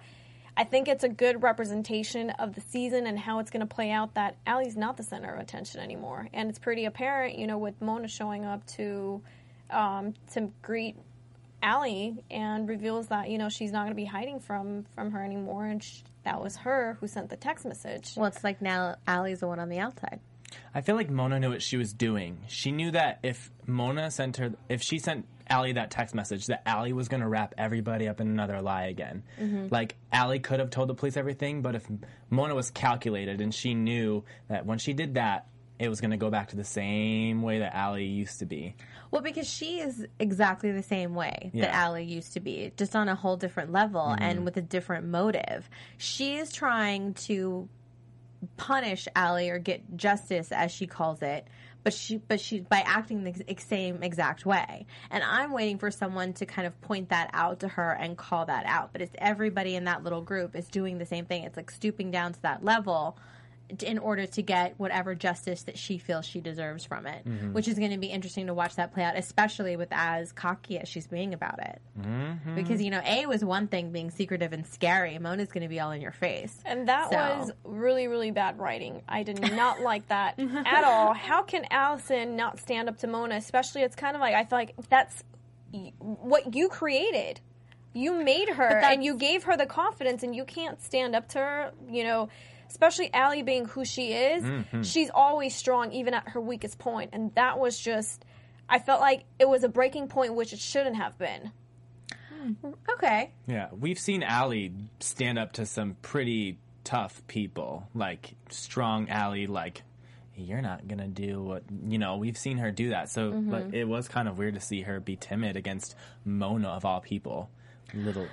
[0.56, 3.90] I think it's a good representation of the season and how it's going to play
[3.90, 4.14] out.
[4.14, 7.38] That Ali's not the center of attention anymore, and it's pretty apparent.
[7.38, 9.22] You know, with Mona showing up to
[9.70, 10.96] um, to greet
[11.62, 15.22] Ali and reveals that you know she's not going to be hiding from from her
[15.22, 18.12] anymore, and sh- that was her who sent the text message.
[18.16, 20.20] Well, it's like now Ali's the one on the outside.
[20.74, 22.38] I feel like Mona knew what she was doing.
[22.48, 26.62] She knew that if Mona sent her, if she sent Ali that text message, that
[26.66, 29.24] Ali was going to wrap everybody up in another lie again.
[29.70, 31.86] Like Ali could have told the police everything, but if
[32.30, 35.46] Mona was calculated and she knew that when she did that,
[35.80, 38.76] it was going to go back to the same way that Ali used to be.
[39.10, 41.86] Well, because she is exactly the same way that Yeah.
[41.86, 44.22] Ali used to be, just on a whole different level Mm-hmm.
[44.22, 45.68] and with a different motive.
[45.96, 47.68] She is trying to
[48.56, 51.46] punish Ali or get justice, as she calls it,
[51.82, 54.86] but she, but she by acting the same exact way.
[55.10, 58.46] And I'm waiting for someone to kind of point that out to her and call
[58.46, 58.92] that out.
[58.92, 61.44] But it's everybody in that little group is doing the same thing.
[61.44, 63.18] It's like stooping down to that level
[63.82, 67.52] in order to get whatever justice that she feels she deserves from it, Mm-hmm.
[67.52, 70.78] which is going to be interesting to watch that play out, especially with as cocky
[70.78, 71.80] as she's being about it.
[72.00, 72.54] Mm-hmm.
[72.54, 75.18] Because you know, A was one thing being secretive and scary.
[75.18, 76.56] Mona's going to be all in your face.
[76.64, 79.02] And that So- was really, really bad writing.
[79.08, 81.14] I did not like that at all.
[81.14, 83.36] How can Allison not stand up to Mona?
[83.36, 85.22] Especially, it's kind of like I feel like that's
[85.98, 87.40] what you created.
[87.92, 91.38] You made her, and you gave her the confidence, and you can't stand up to
[91.38, 91.72] her.
[91.88, 92.28] You know,
[92.70, 94.64] especially Ali being who she is.
[94.82, 98.24] She's always strong, even at her weakest point, and that was just.
[98.68, 101.50] I felt like it was a breaking point, which it shouldn't have been.
[102.88, 103.32] Okay.
[103.46, 109.46] Yeah, we've seen Ali stand up to some pretty tough people, like strong Ali.
[109.46, 109.82] Like,
[110.36, 112.16] you're not gonna do what you know.
[112.16, 113.50] We've seen her do that, so Mm-hmm.
[113.50, 117.00] but it was kind of weird to see her be timid against Mona of all
[117.00, 117.50] people,
[117.92, 118.28] little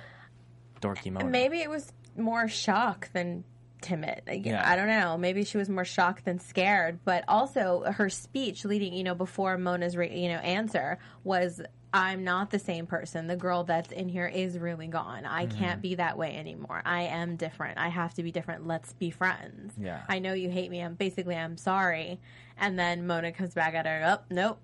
[0.80, 1.26] dorky Mona.
[1.26, 3.44] Maybe it was more shock than
[3.80, 4.22] timid.
[4.26, 4.62] Like, Yeah.
[4.68, 5.16] I don't know.
[5.18, 7.00] Maybe she was more shocked than scared.
[7.04, 11.60] But also, her speech leading, you know, before Mona's, re- you know, answer was,
[11.92, 13.26] "I'm not the same person.
[13.28, 15.24] The girl that's in here is really gone.
[15.24, 15.58] I Mm-hmm.
[15.58, 16.82] can't be that way anymore.
[16.84, 17.78] I am different.
[17.78, 18.66] I have to be different.
[18.66, 19.72] Let's be friends.
[19.78, 20.02] Yeah.
[20.08, 20.80] I know you hate me.
[20.80, 22.20] I'm basically I'm sorry."
[22.60, 24.02] And then Mona comes back at her.
[24.18, 24.60] Oh, nope.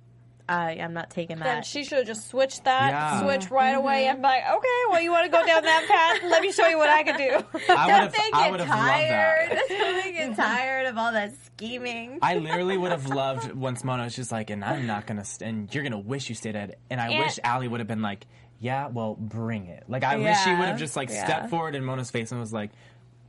[0.48, 1.44] I, I'm not taking that.
[1.44, 1.64] Then that.
[1.66, 3.22] she should have just switched that, Yeah.
[3.22, 5.86] switch right away, and be like, okay, well, you want to go down that
[6.20, 6.30] path?
[6.30, 7.30] Let me show you what I can do.
[7.30, 9.50] I would Don't have, they I get would have loved tired?
[9.52, 9.68] that.
[9.68, 12.18] Don't they get tired of all that scheming?
[12.20, 15.48] I literally would have loved once Mona was just like, and I'm not gonna, st-
[15.48, 18.02] and you're gonna wish you stayed at, and I And- wish Ali would have been
[18.02, 18.26] like,
[18.60, 19.84] yeah, well, bring it.
[19.88, 21.24] Like I wish she would have just like Yeah.
[21.24, 22.70] stepped forward in Mona's face and was like,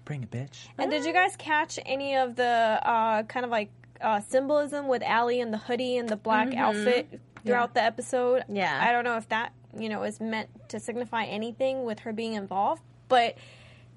[0.03, 0.67] bring it, bitch.
[0.77, 2.43] And did you guys catch any of the
[2.83, 3.69] uh, kind of like
[4.05, 8.43] uh, symbolism with Ali and the hoodie and the black outfit throughout the episode?
[8.47, 8.79] Yeah.
[8.81, 12.33] I don't know if that, you know, is meant to signify anything with her being
[12.33, 13.35] involved, but,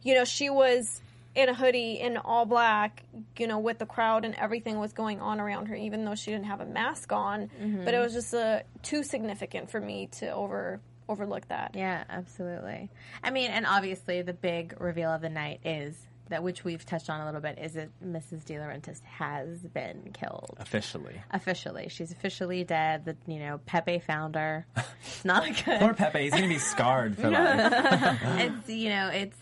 [0.03, 1.01] you know, she was
[1.35, 3.05] in a hoodie in all black,
[3.37, 6.33] you know, with the crowd and everything was going on around her, even though she
[6.33, 7.51] didn't have a mask on.
[7.85, 11.73] But it was just uh, too significant for me to over overlook that.
[11.75, 12.91] Yeah, absolutely.
[13.23, 15.97] I mean, and obviously the big reveal of the night is
[16.31, 18.45] that, which we've touched on a little bit, is that Mrs.
[18.45, 20.57] DiLaurentis has been killed.
[20.59, 21.21] Officially.
[21.31, 23.05] Officially, she's officially dead.
[23.05, 24.67] The you know Pepe found her.
[25.07, 25.81] It's not a good.
[25.81, 27.73] Poor Pepe, he's gonna be scarred for life.
[28.39, 29.37] it's you know it's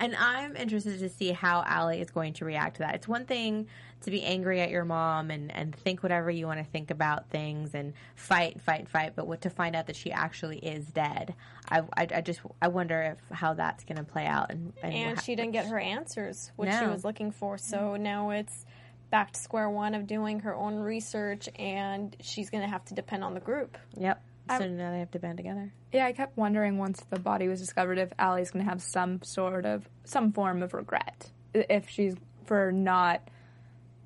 [0.00, 3.24] and i'm interested to see how Ali is going to react to that it's one
[3.24, 3.66] thing
[4.02, 7.28] to be angry at your mom and and think whatever you want to think about
[7.30, 11.34] things and fight fight fight but what to find out that she actually is dead
[11.68, 14.94] i i, I just i wonder if how that's going to play out and and,
[14.94, 17.58] and she didn't get her answers, which she was looking for.
[17.58, 18.64] So now it's
[19.10, 22.94] back to square one of doing her own research, and she's going to have to
[22.94, 23.78] depend on the group.
[23.96, 25.72] yep so now they have to band together?
[25.92, 29.22] Yeah, I kept wondering once the body was discovered if Ali's going to have some
[29.22, 31.30] sort of some form of regret.
[31.54, 32.14] If she's
[32.46, 33.28] for not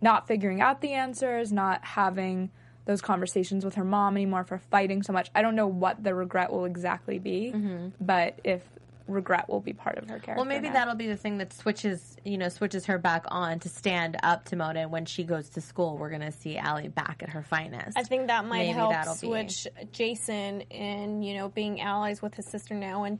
[0.00, 2.50] not figuring out the answers, not having
[2.84, 5.30] those conversations with her mom anymore, for fighting so much.
[5.34, 7.88] I don't know what the regret will exactly be, mm-hmm.
[8.00, 8.62] but if
[9.12, 10.34] regret will be part of her character.
[10.36, 10.74] Well, maybe now.
[10.74, 14.44] that'll be the thing that switches, you know, switches her back on to stand up
[14.46, 14.80] to Mona.
[14.80, 17.96] And when she goes to school, we're going to see Ali back at her finest.
[17.98, 22.20] I think that might Maybe help that'll be- switch Jason in, you know, being allies
[22.22, 23.18] with his sister now and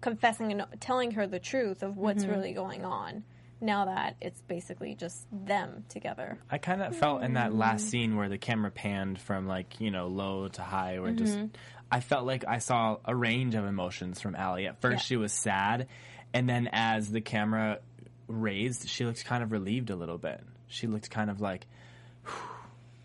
[0.00, 2.32] confessing and telling her the truth of what's Mm-hmm.
[2.32, 3.24] really going on.
[3.62, 6.38] Now that it's basically just them together.
[6.50, 9.90] I kind of felt in that last scene where the camera panned from like you
[9.90, 11.38] know low to high, where just
[11.90, 14.66] I felt like I saw a range of emotions from Ali.
[14.66, 15.88] At first, she was sad,
[16.32, 17.80] and then as the camera
[18.28, 20.40] raised, she looked kind of relieved a little bit.
[20.68, 21.66] She looked kind of like.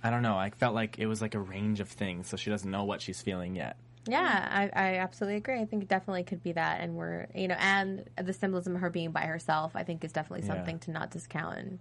[0.04, 0.38] I don't know.
[0.38, 3.02] I felt like it was like a range of things, so she doesn't know what
[3.02, 3.76] she's feeling yet.
[4.08, 5.60] Yeah, I, I absolutely agree.
[5.60, 8.82] I think it definitely could be that, and we're you know, and the symbolism of
[8.82, 10.54] her being by herself, I think, is definitely Yeah.
[10.58, 11.58] something to not discount.
[11.58, 11.72] And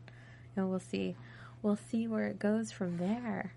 [0.57, 1.17] you know, we'll see,
[1.61, 3.53] we'll see where it goes from there.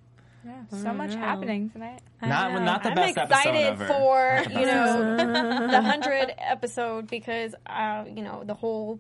[0.48, 2.00] Yeah, so much happening tonight.
[2.22, 2.64] Not know.
[2.64, 8.24] not the I'm best episode excited for you know the hundred episode because uh, you
[8.24, 9.00] know the whole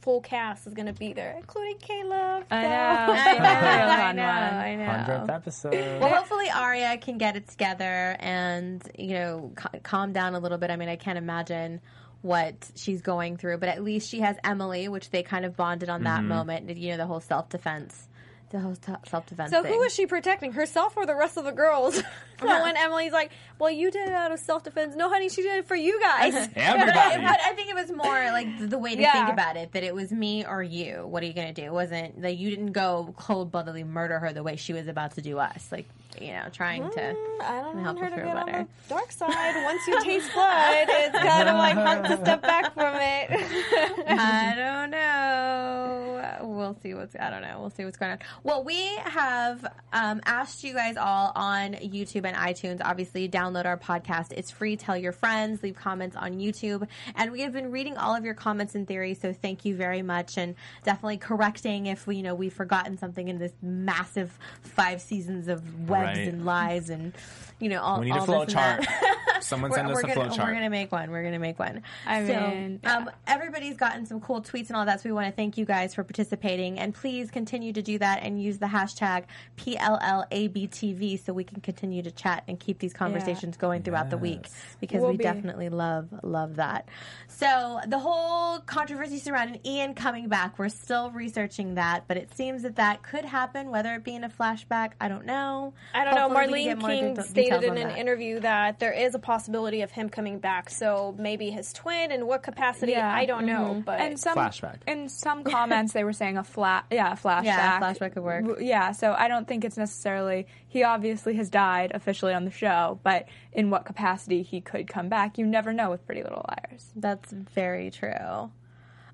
[0.00, 2.44] full cast is going to be there, including Caleb.
[2.50, 2.72] I So- know.
[2.72, 4.22] I know, I know.
[4.22, 4.84] I know.
[4.86, 5.72] Hundredth episode.
[6.00, 10.58] Well, hopefully Aria can get it together and you know ca- calm down a little
[10.58, 10.70] bit.
[10.70, 11.80] I mean, I can't imagine
[12.22, 15.88] what she's going through, but at least she has Emily, which they kind of bonded
[15.90, 16.74] on that moment.
[16.76, 18.08] You know, the whole self defense
[18.50, 18.76] The
[19.08, 19.50] self defense.
[19.50, 20.52] So who is she protecting?
[20.52, 22.00] Herself or the rest of the girls?
[22.40, 25.58] when Emily's like, "Well, you did it out of self defense." No, honey, she did
[25.58, 26.32] it for you guys.
[26.54, 27.22] Everybody.
[27.26, 29.12] But I think it was more like the- the way to Yeah.
[29.12, 31.04] think about it that it was me or you.
[31.06, 31.66] What are you going to do?
[31.66, 35.16] It wasn't that you didn't go cold bloodedly murder her the way she was about
[35.16, 35.68] to do us.
[35.72, 35.88] Like,
[36.20, 37.00] you know, trying to.
[37.00, 38.66] Mm, I don't help want her to get on better.
[38.88, 39.64] the dark side.
[39.64, 43.28] Once you taste blood, it's kind of like hard to step back from it.
[44.08, 46.38] I don't know.
[46.42, 47.14] We'll see what's.
[47.18, 47.60] I don't know.
[47.60, 48.18] We'll see what's going on.
[48.42, 52.80] Well, we have um, asked you guys all on YouTube and iTunes.
[52.84, 54.32] Obviously, download our podcast.
[54.32, 54.76] It's free.
[54.76, 55.62] Tell your friends.
[55.62, 59.20] Leave comments on YouTube, and we have been reading all of your comments and theories.
[59.20, 60.54] So thank you very much, and
[60.84, 65.88] definitely correcting if we, you know, we've forgotten something in this massive five seasons of
[66.00, 66.28] webs Right.
[66.28, 67.12] and lies and
[67.58, 68.00] you know all.
[68.00, 68.84] We need all a flow this and that.
[68.84, 69.12] chart.
[69.42, 71.10] Someone send us we're a gonna, flow We're gonna make one.
[71.10, 71.82] We're gonna make one.
[72.06, 75.00] I so, mean, um, everybody's gotten some cool tweets and all that.
[75.02, 78.22] So we want to thank you guys for participating, and please continue to do that
[78.22, 79.24] and use the hashtag
[79.58, 84.46] PLLABTV so we can continue to chat and keep these conversations going throughout the week
[84.80, 86.88] because We'll we be- definitely love love that.
[87.28, 92.62] So the whole controversy surrounding Ian coming back, we're still researching that, but it seems
[92.62, 94.92] that that could happen, whether it be in a flashback.
[95.00, 95.74] I don't know.
[95.94, 96.28] I don't know.
[96.28, 97.98] Hopefully we can Marlene King de- stated in an that.
[97.98, 100.70] interview that there is a possibility of him coming back.
[100.70, 102.92] So maybe his twin in what capacity?
[102.92, 103.12] Yeah.
[103.12, 103.70] I don't know.
[103.72, 103.80] Mm-hmm.
[103.80, 104.78] But and some Flashback.
[104.86, 107.44] In some comments, they were saying a flat, yeah, a flashback.
[107.44, 108.58] Yeah, flashback could work.
[108.60, 110.46] Yeah, so I don't think it's necessarily.
[110.68, 115.08] He obviously has died officially on the show, but in what capacity he could come
[115.08, 116.90] back, you never know with Pretty Little Liars.
[116.94, 118.50] That's very true.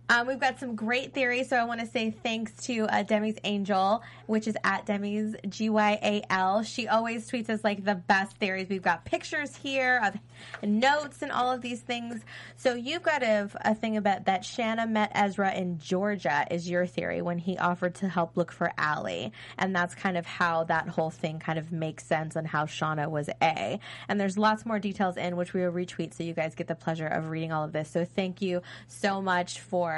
[0.08, 3.38] Um, we've got some great theories, so I want to say thanks to uh, Demi's
[3.44, 6.62] Angel, which is at Demi's G Y A L.
[6.64, 8.68] She always tweets us like the best theories.
[8.68, 12.20] We've got pictures here of notes and all of these things.
[12.56, 16.84] So you've got a, a thing about that Shana met Ezra in Georgia is your
[16.84, 20.88] theory when he offered to help look for Ali, and that's kind of how that
[20.88, 23.80] whole thing kind of makes sense on how Shana was A.
[24.08, 26.74] And there's lots more details in which we will retweet, so you guys get the
[26.74, 27.88] pleasure of reading all of this.
[27.88, 29.91] So thank you so much for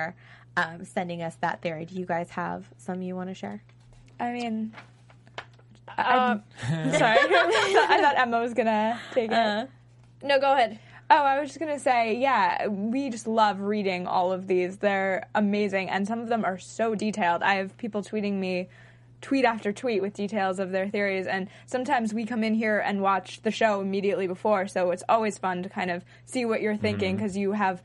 [0.57, 1.85] um, sending us that theory.
[1.85, 3.63] Do you guys have some you want to share?
[4.21, 4.73] I mean,
[5.99, 9.35] uh, sorry, I thought Emma was gonna take it.
[9.35, 9.67] Uh,
[10.23, 10.79] no, go ahead.
[11.11, 14.79] Oh, I was just gonna say, yeah, we just love reading all of these.
[14.79, 17.43] They're amazing, and some of them are so detailed.
[17.43, 18.69] I have people tweeting me
[19.21, 23.01] tweet after tweet with details of their theories, and sometimes we come in here and
[23.03, 26.77] watch the show immediately before, so it's always fun to kind of see what you're
[26.77, 27.83] thinking because you have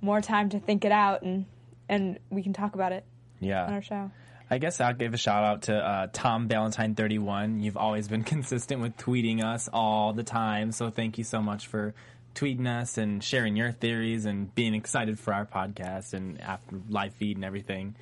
[0.00, 1.46] more time to think it out, and
[1.88, 3.04] and we can talk about it
[3.42, 3.64] on Yeah.
[3.72, 4.10] our show.
[4.50, 7.60] I guess I'll give a shout out to uh, Tom Valentine thirty one.
[7.60, 11.66] You've always been consistent with tweeting us all the time, so thank you so much
[11.66, 11.94] for
[12.34, 17.12] tweeting us and sharing your theories and being excited for our podcast and after live
[17.14, 17.96] feed and everything.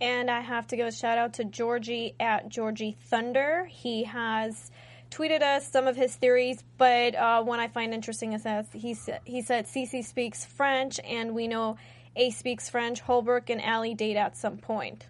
[0.00, 3.66] And I have to give a shout out to Georgie at Georgie Thunder.
[3.70, 4.70] He has
[5.10, 8.94] tweeted us some of his theories, but uh, one I find interesting is that he
[8.94, 11.76] said, he said Cece speaks French, and we know
[12.16, 13.00] A speaks French.
[13.00, 15.06] Holbrook and Ali date at some point.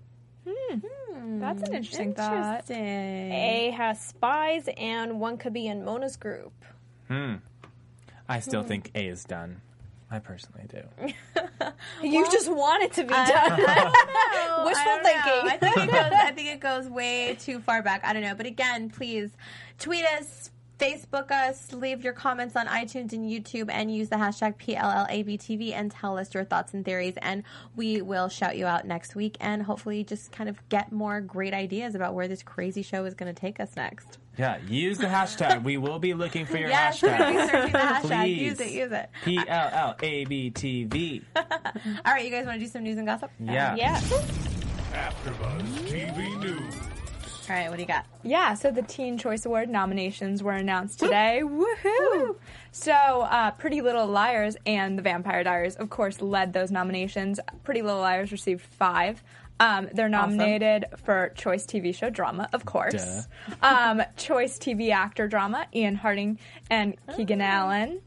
[1.39, 2.71] That's an interesting thought.
[2.71, 6.53] A has spies, and one could be in Mona's group.
[7.09, 7.37] Hmm.
[8.29, 9.61] I still think A is done.
[10.11, 10.83] I personally do.
[12.03, 13.27] You just want it to be done.
[13.29, 15.11] I Wishful don't know.
[15.23, 15.51] thinking.
[15.51, 16.13] I think it goes.
[16.13, 18.03] I think it goes way too far back.
[18.05, 18.35] I don't know.
[18.35, 19.31] But again, please
[19.79, 24.57] tweet us, Facebook us, leave your comments on iTunes and YouTube, and use the hashtag
[24.59, 27.15] PLLABTV and tell us your thoughts and theories.
[27.23, 27.45] And
[27.77, 31.55] we will shout you out next week, and hopefully just kind of get more great
[31.55, 34.19] ideas about where this crazy show is going to take us next.
[34.37, 35.65] Yeah, use the hashtag.
[35.65, 37.47] we will be looking for your Yes, we're hashtag.
[37.51, 38.21] searching the hashtag.
[38.23, 38.39] Please.
[38.43, 38.71] Use it.
[38.73, 39.09] Use it.
[39.25, 41.23] P L L A B T V.
[41.37, 41.43] All
[42.05, 43.31] right, you guys want to do some news and gossip?
[43.41, 43.75] Yeah.
[43.77, 43.99] yeah.
[44.93, 46.66] AfterBuzz TV News.
[47.49, 47.69] All right.
[47.69, 48.07] What do you got?
[48.23, 51.43] Yeah, so the Teen Choice Award nominations were announced today.
[51.45, 52.37] Woohoo!
[52.73, 57.39] So, uh, Pretty Little Liars and The Vampire Diaries, of course, led those nominations.
[57.63, 59.23] Pretty Little Liars received five.
[59.59, 63.27] Um, they're nominated for Choice TV Show Drama, of course.
[63.63, 66.39] Um, Choice TV Actor Drama, Ian Harding
[66.69, 68.03] and Keegan Allen.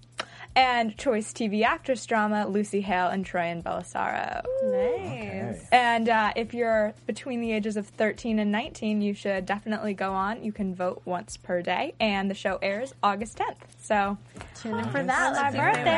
[0.59, 4.43] And Choice TV Actress Drama, Lucy Hale and Troian Bellisario.
[4.65, 5.65] Nice.
[5.71, 10.11] And uh, if you're between the ages of 13 and 19, you should definitely go
[10.11, 10.43] on.
[10.43, 13.55] You can vote once per day, and the show airs August 10th.
[13.81, 14.17] So,
[14.55, 15.31] Tune in for that.
[15.33, 15.93] my Let's see who they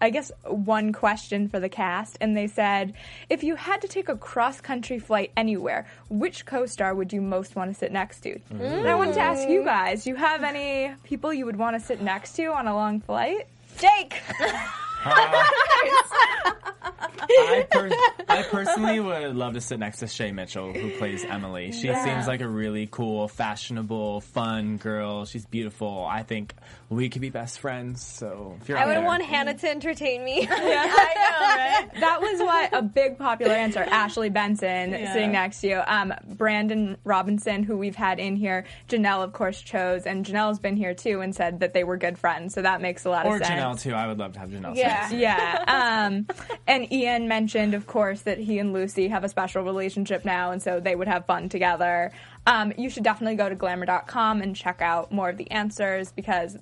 [0.00, 2.92] I guess one question for the cast, and they said,
[3.30, 7.20] if you had to take a cross country flight anywhere, which co star would you
[7.22, 8.38] most want to sit next to?
[8.50, 11.80] And I wanted to ask you guys, do you have any people you would want
[11.80, 13.46] to sit next to on a long flight?
[13.78, 14.20] Jake.
[17.28, 17.90] I, per-
[18.28, 21.72] I personally would love to sit next to Shay Mitchell, who plays Emily.
[21.72, 25.24] She seems like a really cool, fashionable, fun girl.
[25.24, 26.06] She's beautiful.
[26.08, 26.54] I think
[26.88, 28.04] we could be best friends.
[28.04, 30.48] So if you're I would there, want Hannah to entertain me.
[30.66, 33.80] Yeah, that was what a big popular answer.
[33.88, 35.82] Ashley Benson sitting next to you.
[35.86, 38.64] Um, Brendan Robinson, who we've had in here.
[38.88, 42.18] Janel, of course, chose, and Janel's been here too and said that they were good
[42.18, 42.54] friends.
[42.54, 43.50] So that makes a lot or of sense.
[43.60, 43.94] Or Janel too.
[43.94, 44.74] I would love to have Janel.
[44.76, 44.85] Yeah.
[45.08, 45.64] Sit Yeah.
[45.66, 46.26] Um,
[46.66, 50.62] and Ian mentioned, of course, that he and Lucy have a special relationship now, and
[50.62, 52.12] so they would have fun together.
[52.46, 56.56] Um, you should definitely go to glamour.com and check out more of the answers because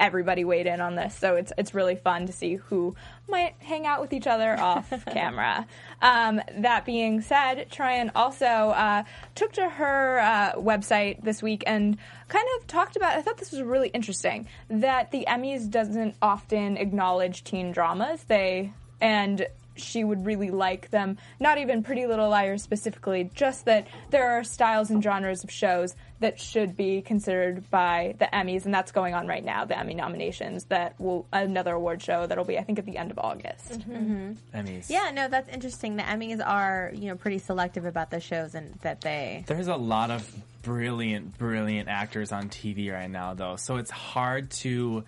[0.00, 2.94] everybody weighed in on this, so it's it's really fun to see who
[3.28, 5.66] might hang out with each other off camera.
[6.00, 9.04] Um, that being said, Troian also uh,
[9.34, 11.96] took to her uh, website this week and
[12.28, 13.16] kind of talked about.
[13.16, 18.22] I thought this was really interesting that the Emmys doesn't often acknowledge teen dramas.
[18.24, 21.18] They and she would really like them.
[21.40, 25.94] Not even Pretty Little Liars specifically, just that there are styles and genres of shows
[26.22, 29.64] that should be considered by the Emmys, and that's going on right now.
[29.64, 33.10] The Emmy nominations that will another award show that'll be I think at the end
[33.10, 33.70] of August.
[33.70, 33.92] Mm-hmm.
[33.92, 34.58] Mm-hmm.
[34.58, 34.90] Emmys.
[34.90, 35.96] Yeah, no, that's interesting.
[35.96, 39.44] The Emmys are, you know, pretty selective about the shows and that they.
[39.46, 40.28] There's a lot of
[40.62, 43.56] brilliant, brilliant actors on TV right now, though.
[43.56, 45.04] So it's hard to.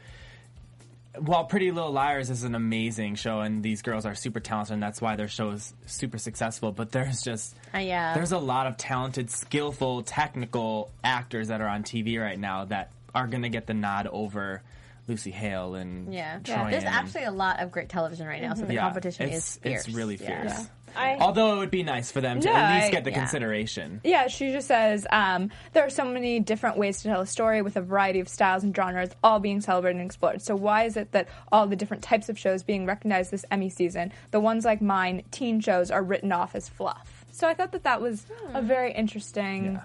[1.18, 4.82] While Pretty Little Liars is an amazing show, and these girls are super talented, and
[4.82, 6.72] that's why their show is super successful.
[6.72, 8.14] But there's just Uh, yeah.
[8.14, 12.90] there's a lot of talented, skillful, technical actors that are on TV right now that
[13.14, 14.62] are going to get the nod over
[15.06, 16.38] Lucy Hale and Yeah.
[16.38, 19.28] Troian There's and- actually a lot of great television right now, so the Yeah, competition
[19.28, 19.86] it's, is fierce.
[19.86, 20.42] It's really Yeah.
[20.48, 20.68] fierce.
[20.96, 23.10] I- Although it would be nice for them to Yeah, at least I- get the
[23.10, 23.18] yeah.
[23.18, 24.00] consideration.
[24.04, 27.62] Yeah, she just says um, there are so many different ways to tell a story
[27.62, 30.40] with a variety of styles and genres, all being celebrated and explored.
[30.40, 33.70] So why is it that all the different types of shows being recognized this Emmy
[33.70, 37.24] season, the ones like mine, teen shows, are written off as fluff?
[37.32, 38.24] So I thought that that was
[38.54, 39.80] a very interesting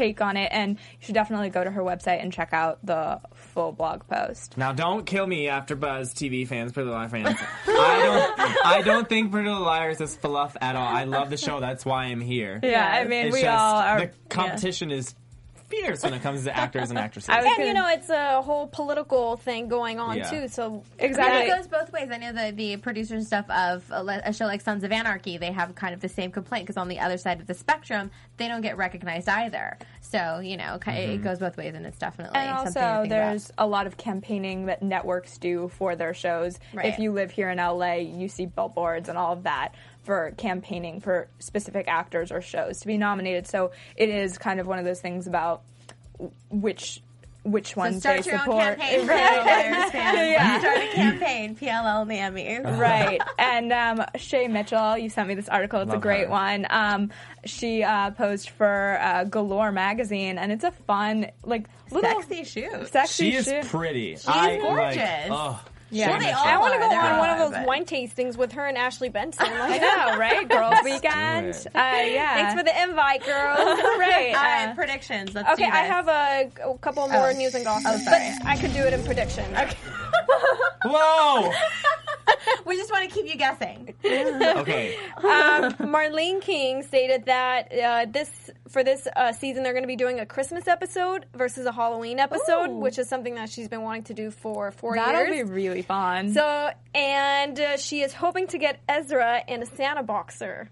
[0.00, 3.20] take on it, and you should definitely go to her website and check out the
[3.34, 4.56] full blog post.
[4.56, 7.38] Now, don't kill me after Buzz TV fans, Pretty Little Liars fans.
[7.66, 8.02] I
[8.38, 10.86] don't, I don't think Pretty Little Liars is fluff at all.
[10.86, 11.60] I love the show.
[11.60, 12.60] That's why I'm here.
[12.62, 14.00] Yeah, I mean, It's we just all are.
[14.00, 15.14] the competition is
[15.70, 17.28] fierce when it comes to actors and actresses.
[17.32, 20.30] I and gonna- you know, it's a whole political thing going on Yeah.
[20.30, 20.48] too.
[20.48, 21.40] So Exactly.
[21.42, 22.08] And it goes both ways.
[22.12, 25.38] I know the the producers and stuff of a, a show like Sons of Anarchy,
[25.38, 28.10] they have kind of the same complaint because on the other side of the spectrum,
[28.36, 29.78] they don't get recognized either.
[30.00, 30.90] So you know, Mm-hmm.
[31.12, 33.08] it goes both ways, and it's definitely And something to also, think about.
[33.30, 36.58] there's a lot of campaigning that networks do for their shows.
[36.74, 36.86] Right.
[36.86, 39.74] If you live here in LA, you see billboards and all of that
[40.10, 43.46] for campaigning for specific actors or shows to be nominated.
[43.46, 45.62] So it is kind of one of those things about
[46.50, 47.00] which
[47.42, 48.66] which So ones start they your support.
[48.72, 49.46] own campaign, Right.
[49.46, 49.90] Liars.
[49.94, 50.58] Yeah.
[50.58, 52.78] Start a campaign, PLL and the Emmys.
[52.78, 53.20] right.
[53.38, 55.80] And um, Shay Mitchell, you sent me this article.
[55.80, 56.30] It's a great her.
[56.30, 56.66] one.
[56.68, 57.10] Um,
[57.46, 62.90] she uh, posed for uh, Galore magazine, and it's a fun, like little Sexy shoes.
[62.90, 63.62] sexy she is shoe.
[63.68, 64.16] pretty.
[64.16, 65.28] She's gorgeous.
[65.30, 66.16] oh, Yeah.
[66.18, 68.78] Well, I want to go on one of those but- wine tastings with her and
[68.78, 69.46] Ashley Benson.
[69.50, 70.48] I know, right?
[70.48, 71.54] Girls Weekend.
[71.74, 72.34] Uh, yeah.
[72.34, 73.58] Thanks for the invite, girls.
[73.58, 73.96] right.
[74.40, 75.34] Right, uh, predictions.
[75.34, 77.32] Let's Okay, I have a, a couple more Oh.
[77.32, 78.32] news and gossip, Oh, sorry.
[78.38, 79.44] but I could do it in prediction.
[79.54, 79.76] Okay.
[80.84, 81.52] whoa.
[82.66, 83.94] We just want to keep you guessing.
[84.60, 84.96] Okay.
[85.18, 89.96] um, Marlene King stated that uh, this for this uh, season they're going to be
[89.96, 92.78] doing a Christmas episode versus a Halloween episode, Ooh.
[92.78, 95.48] which is something that she's been wanting to do for four That'll years.
[95.48, 96.32] be really fun.
[96.32, 100.68] So, and uh, she is hoping to get Ezra and a Santa boxer.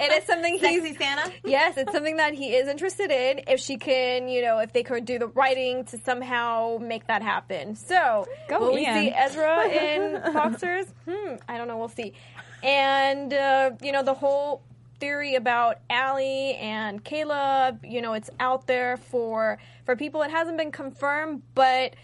[0.00, 1.32] It is something he's Sexy Santa.
[1.44, 3.40] Yes, it's something that he is interested in.
[3.46, 7.22] If she can, you know, if they could do the writing to somehow make that
[7.22, 7.74] happen.
[7.76, 10.86] So, Go, will we see Ezra in boxers?
[11.08, 11.78] Hmm, I don't know.
[11.78, 12.12] We'll see.
[12.62, 14.62] And uh, you know, the whole
[15.00, 20.22] theory about Ali and Caleb, you know, it's out there for for people.
[20.22, 21.94] It hasn't been confirmed, but.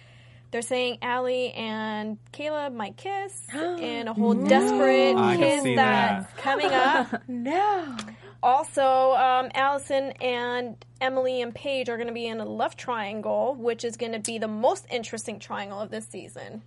[0.50, 6.36] They're saying Ali and Caleb might kiss in a whole desperate I kiss that's that.
[6.38, 7.22] coming up.
[7.28, 7.96] No.
[8.42, 13.54] Also, um, Allison and Emily and Paige are going to be in a love triangle,
[13.54, 16.62] which is going to be the most interesting triangle of this season.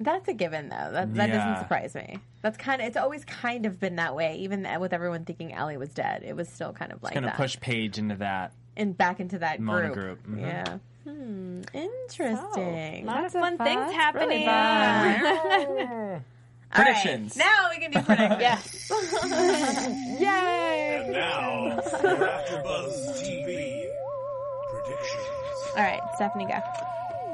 [0.00, 0.90] That's a given, though.
[0.92, 1.36] That, that Yeah.
[1.38, 2.18] doesn't surprise me.
[2.40, 2.86] That's kind of.
[2.86, 6.22] It's always kind of been that way, even with everyone thinking Ellie was dead.
[6.24, 7.36] It was still kind of like Gonna that.
[7.36, 8.52] push Paige into that.
[8.78, 10.22] And back into that Mona group.
[10.24, 10.40] group, mhm.
[10.40, 10.78] Yeah.
[11.04, 11.60] Hmm.
[11.74, 13.04] Interesting.
[13.06, 13.66] Lots of fun fun.
[13.66, 14.48] things It's really happening.
[14.48, 16.22] All right.
[16.70, 17.36] Predictions.
[17.36, 18.40] Now we can do predictions.
[18.40, 18.90] yes.
[20.20, 21.08] Yay!
[21.10, 23.86] Now, for AfterBuzz TV
[24.70, 25.76] predictions.
[25.76, 26.54] All right, Stephanie, go.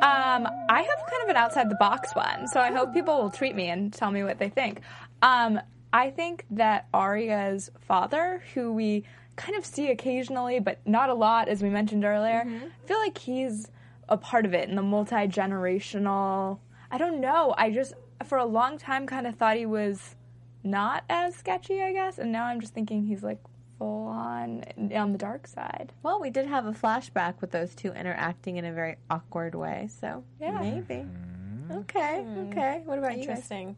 [0.02, 3.30] Um, I have kind of an outside the box one, so I hope people will
[3.30, 4.80] tweet me and tell me what they think.
[5.22, 5.60] Um,
[5.92, 9.04] I think that Aria's father, who we
[9.36, 12.66] kind of see occasionally, but not a lot, as we mentioned earlier, mm-hmm.
[12.66, 13.70] I feel like he's
[14.08, 16.58] a part of it in the multi generational.
[16.90, 17.54] I don't know.
[17.56, 20.16] I just, for a long time, kind of thought he was
[20.62, 23.38] not as sketchy, I guess, and now I'm just thinking he's like
[23.78, 24.64] full on
[24.94, 25.92] on the dark side.
[26.02, 29.88] Well, we did have a flashback with those two interacting in a very awkward way,
[30.00, 30.58] so Yeah.
[30.60, 31.04] maybe.
[31.04, 31.72] Mm-hmm.
[31.78, 32.82] Okay, okay.
[32.84, 33.22] What about you?
[33.22, 33.76] Interesting.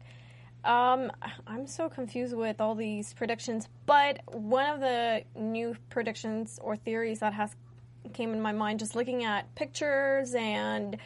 [0.63, 1.11] Um,
[1.45, 7.19] I'm so confused with all these predictions, but one of the new predictions or theories
[7.19, 7.55] that has
[8.13, 10.97] came in my mind just looking at pictures and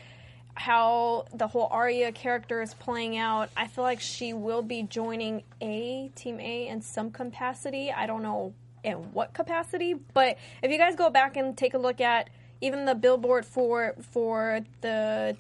[0.55, 5.43] how the whole Aria character is playing out, I feel like she will be joining
[5.61, 7.91] A Team A in some capacity.
[7.91, 11.77] I don't know in what capacity, but if you guys go back and take a
[11.77, 12.29] look at
[12.61, 15.35] even the billboard for for the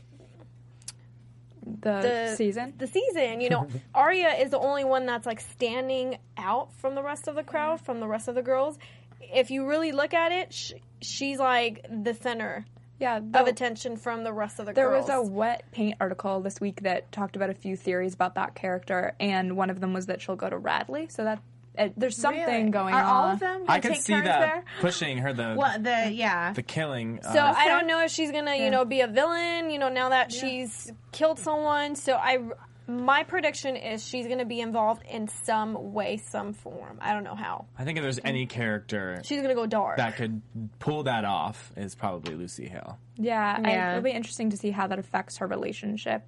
[1.65, 2.73] The, the season.
[2.77, 7.03] The season, you know, Aria is the only one that's like standing out from the
[7.03, 8.79] rest of the crowd, from the rest of the girls.
[9.21, 12.65] If you really look at it, sh- she's like the center
[13.01, 14.75] yeah, of attention from the rest of the girls.
[14.75, 15.07] There girls.
[15.07, 18.53] was a wet paint article this week that talked about a few theories about that
[18.53, 21.07] character, and one of them was that she'll go to Radley.
[21.09, 21.41] So that
[21.77, 22.69] uh, there's something Really?
[22.69, 23.05] going Are on.
[23.09, 24.63] all of them I could take see that there?
[24.81, 26.53] pushing her the Well, the yeah.
[26.53, 27.19] the killing.
[27.23, 29.69] So uh, I don't know if she's gonna, you know, be a villain.
[29.69, 31.95] You know, now that she's killed someone.
[31.95, 32.39] So I,
[32.87, 36.97] my prediction is she's gonna be involved in some way, some form.
[37.01, 37.67] I don't know how.
[37.79, 39.95] I think if there's any character She's gonna go dark.
[39.97, 40.41] that could
[40.79, 42.99] pull that off, is probably Lucy Hale.
[43.15, 46.23] Yeah, I- it'll be interesting to see how that affects her relationship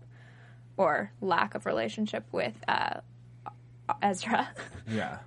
[0.78, 3.02] or lack of relationship with uh,
[4.02, 4.48] Ezra.
[4.88, 5.18] Yeah.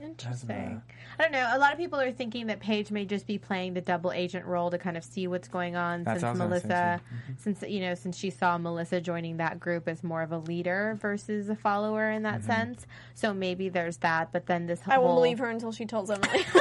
[0.00, 0.82] Interesting.
[1.18, 1.48] I don't know.
[1.52, 4.46] A lot of people are thinking that Paige may just be playing the double agent
[4.46, 7.00] role to kind of see what's going on That's since what I was Melissa,
[7.38, 10.96] since you know, since she saw Melissa joining that group as more of a leader
[11.00, 12.86] versus a follower in that sense.
[13.14, 14.32] So maybe there's that.
[14.32, 16.44] But then this I won't believe her until she tells Emily.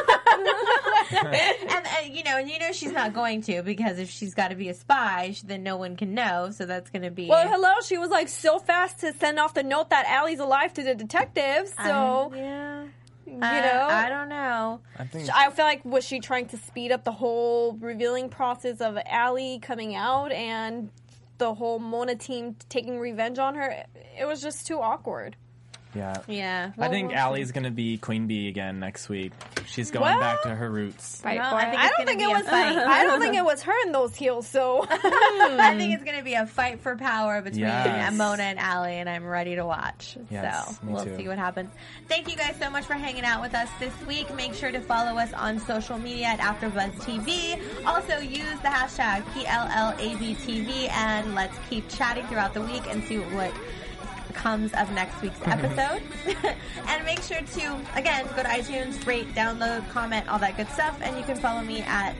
[1.11, 4.49] and uh, you know, and you know she's not going to because if she's got
[4.49, 6.51] to be a spy, sh- then no one can know.
[6.51, 7.73] So that's going to be well, hello.
[7.83, 10.95] She was like so fast to send off the note that Ali's alive to the
[10.95, 11.73] detectives.
[11.75, 12.85] So yeah.
[13.31, 14.81] You I, know, I don't know.
[14.99, 18.81] I think I feel like was she trying to speed up the whole revealing process
[18.81, 20.89] of Ali coming out and
[21.37, 23.85] the whole Mona team taking revenge on her?
[24.19, 25.37] It was just too awkward.
[25.93, 26.21] Yeah.
[26.27, 26.71] Yeah.
[26.79, 29.33] I think we'll Ali's gonna be Queen Bee again next week.
[29.67, 31.21] She's going Well- back to her roots.
[31.21, 31.69] Fight Well, for I it.
[31.71, 32.47] think I It's don't gonna think it be a was.
[32.49, 32.77] fight.
[32.77, 34.47] I don't think it was her in those heels.
[34.47, 34.93] So hmm.
[35.61, 38.13] I think it's going to be a fight for power between Yes.
[38.13, 40.17] Mona and Ali, and I'm ready to watch.
[40.29, 41.17] Yes, so me we'll too.
[41.17, 41.69] see what happens.
[42.07, 44.33] Thank you guys so much for hanging out with us this week.
[44.35, 47.85] Make sure to follow us on social media at AfterBuzzTV.
[47.85, 53.51] Also, use the hashtag PLLABTV, and let's keep chatting throughout the week and see what
[54.31, 56.01] comes of next week's episode.
[56.87, 60.97] and make sure to, again, go to iTunes, rate, download, comment, all that good stuff.
[61.01, 62.15] And you can follow me at,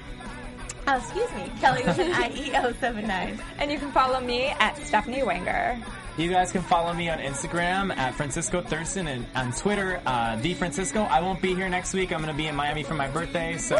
[0.88, 3.39] oh, excuse me, Kelly with an IE079.
[3.59, 5.78] and you can follow me at Stephanie Wenger.
[6.18, 10.53] You guys can follow me on Instagram at Francisco Thurston and on Twitter, uh, the
[10.53, 11.03] Francisco.
[11.03, 12.12] I won't be here next week.
[12.12, 13.78] I'm gonna be in Miami for my birthday, so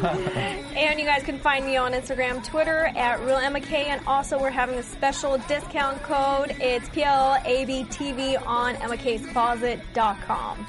[0.80, 4.40] And you guys can find me on Instagram, Twitter at Real Emma K, and also
[4.40, 6.56] we're having a special discount code.
[6.58, 10.66] It's PLABTV on EmmaK'sCloset.com.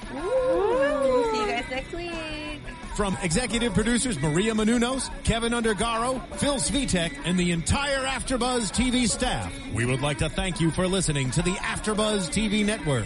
[1.32, 2.61] See you guys next week.
[2.95, 9.53] From executive producers Maria Menounos, Kevin Undergaro, Phil Svitek, and the entire Afterbuzz TV staff,
[9.73, 13.05] we would like to thank you for listening to the Afterbuzz TV network.